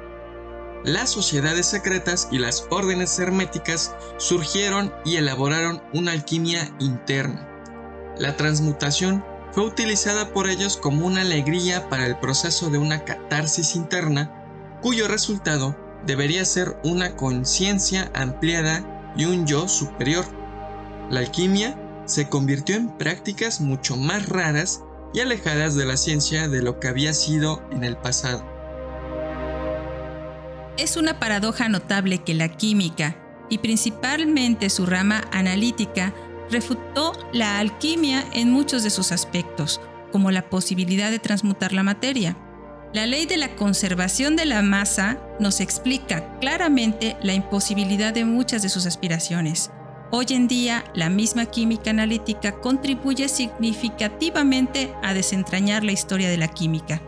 [0.84, 7.48] Las sociedades secretas y las órdenes herméticas surgieron y elaboraron una alquimia interna.
[8.16, 13.74] La transmutación fue utilizada por ellos como una alegría para el proceso de una catarsis
[13.74, 15.76] interna, cuyo resultado
[16.06, 20.24] debería ser una conciencia ampliada y un yo superior.
[21.10, 21.76] La alquimia
[22.08, 24.82] se convirtió en prácticas mucho más raras
[25.14, 28.44] y alejadas de la ciencia de lo que había sido en el pasado.
[30.76, 33.16] Es una paradoja notable que la química,
[33.48, 36.12] y principalmente su rama analítica,
[36.50, 39.80] refutó la alquimia en muchos de sus aspectos,
[40.10, 42.36] como la posibilidad de transmutar la materia,
[42.94, 48.62] la ley de la conservación de la masa nos explica claramente la imposibilidad de muchas
[48.62, 49.70] de sus aspiraciones.
[50.10, 56.48] Hoy en día, la misma química analítica contribuye significativamente a desentrañar la historia de la
[56.48, 57.02] química,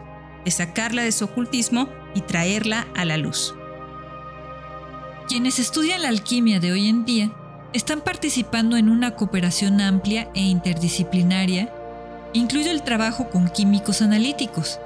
[0.45, 3.55] de sacarla de su ocultismo y traerla a la luz.
[5.29, 7.33] Quienes estudian la alquimia de hoy en día
[7.73, 11.73] están participando en una cooperación amplia e interdisciplinaria,
[12.35, 14.79] incluye el trabajo con químicos analíticos,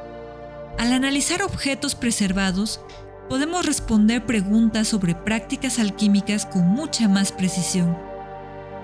[0.79, 2.81] al analizar objetos preservados,
[3.29, 7.97] podemos responder preguntas sobre prácticas alquímicas con mucha más precisión.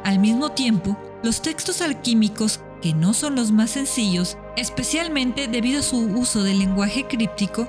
[0.04, 5.82] Al mismo tiempo, los textos alquímicos, que no son los más sencillos, especialmente debido a
[5.82, 7.68] su uso del lenguaje críptico,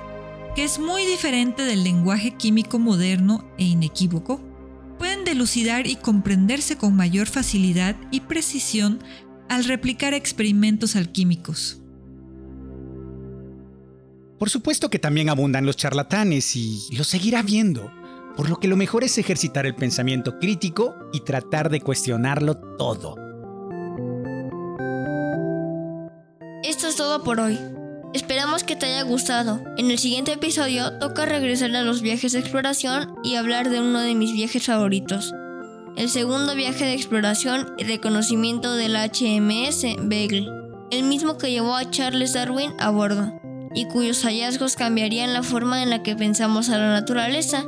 [0.54, 4.40] que es muy diferente del lenguaje químico moderno e inequívoco,
[4.98, 9.00] pueden delucidar y comprenderse con mayor facilidad y precisión
[9.48, 11.81] al replicar experimentos alquímicos.
[14.42, 17.92] Por supuesto que también abundan los charlatanes y lo seguirá viendo,
[18.36, 23.14] por lo que lo mejor es ejercitar el pensamiento crítico y tratar de cuestionarlo todo.
[26.64, 27.56] Esto es todo por hoy.
[28.14, 29.62] Esperamos que te haya gustado.
[29.76, 34.00] En el siguiente episodio toca regresar a los viajes de exploración y hablar de uno
[34.00, 35.32] de mis viajes favoritos.
[35.96, 40.48] El segundo viaje de exploración y reconocimiento del HMS Beagle,
[40.90, 43.40] el mismo que llevó a Charles Darwin a bordo
[43.74, 47.64] y cuyos hallazgos cambiarían la forma en la que pensamos a la naturaleza.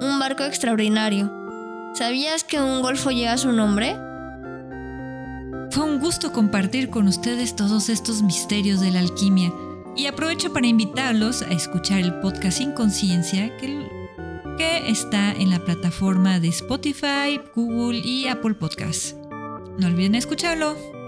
[0.00, 1.30] Un barco extraordinario.
[1.94, 3.96] ¿Sabías que un golfo lleva su nombre?
[5.70, 9.52] Fue un gusto compartir con ustedes todos estos misterios de la alquimia
[9.96, 13.82] y aprovecho para invitarlos a escuchar el podcast Inconsciencia que
[14.56, 19.16] que está en la plataforma de Spotify, Google y Apple Podcasts.
[19.78, 21.01] No olviden escucharlo.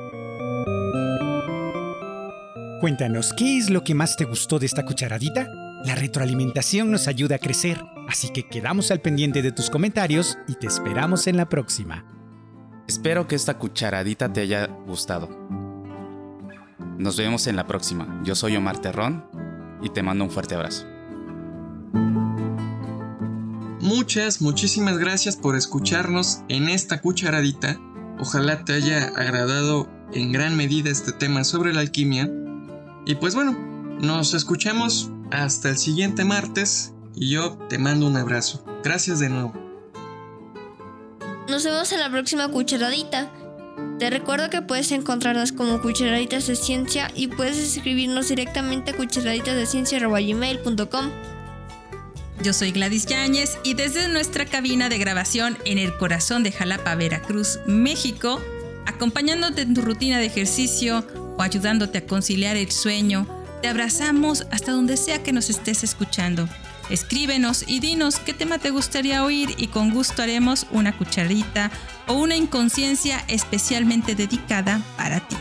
[2.80, 5.48] Cuéntanos, ¿qué es lo que más te gustó de esta cucharadita?
[5.84, 10.54] La retroalimentación nos ayuda a crecer, así que quedamos al pendiente de tus comentarios y
[10.54, 12.04] te esperamos en la próxima.
[12.86, 15.28] Espero que esta cucharadita te haya gustado.
[16.98, 18.20] Nos vemos en la próxima.
[18.24, 19.24] Yo soy Omar Terrón
[19.82, 20.86] y te mando un fuerte abrazo.
[23.80, 27.78] Muchas, muchísimas gracias por escucharnos en esta cucharadita.
[28.18, 32.30] Ojalá te haya agradado en gran medida este tema sobre la alquimia.
[33.06, 33.52] Y pues bueno,
[34.00, 38.64] nos escuchamos hasta el siguiente martes y yo te mando un abrazo.
[38.82, 39.52] Gracias de nuevo.
[41.48, 43.30] Nos vemos en la próxima cucharadita.
[43.98, 51.10] Te recuerdo que puedes encontrarnos como Cucharaditas de Ciencia y puedes escribirnos directamente a cucharaditasdeciencia.gmail.com.
[52.42, 56.94] Yo soy Gladys Yáñez y desde nuestra cabina de grabación en el corazón de Jalapa,
[56.94, 58.40] Veracruz, México,
[58.86, 61.06] acompañándote en tu rutina de ejercicio
[61.36, 63.26] o ayudándote a conciliar el sueño,
[63.62, 66.48] te abrazamos hasta donde sea que nos estés escuchando.
[66.90, 71.70] Escríbenos y dinos qué tema te gustaría oír y con gusto haremos una cucharita
[72.06, 75.36] o una inconsciencia especialmente dedicada para ti.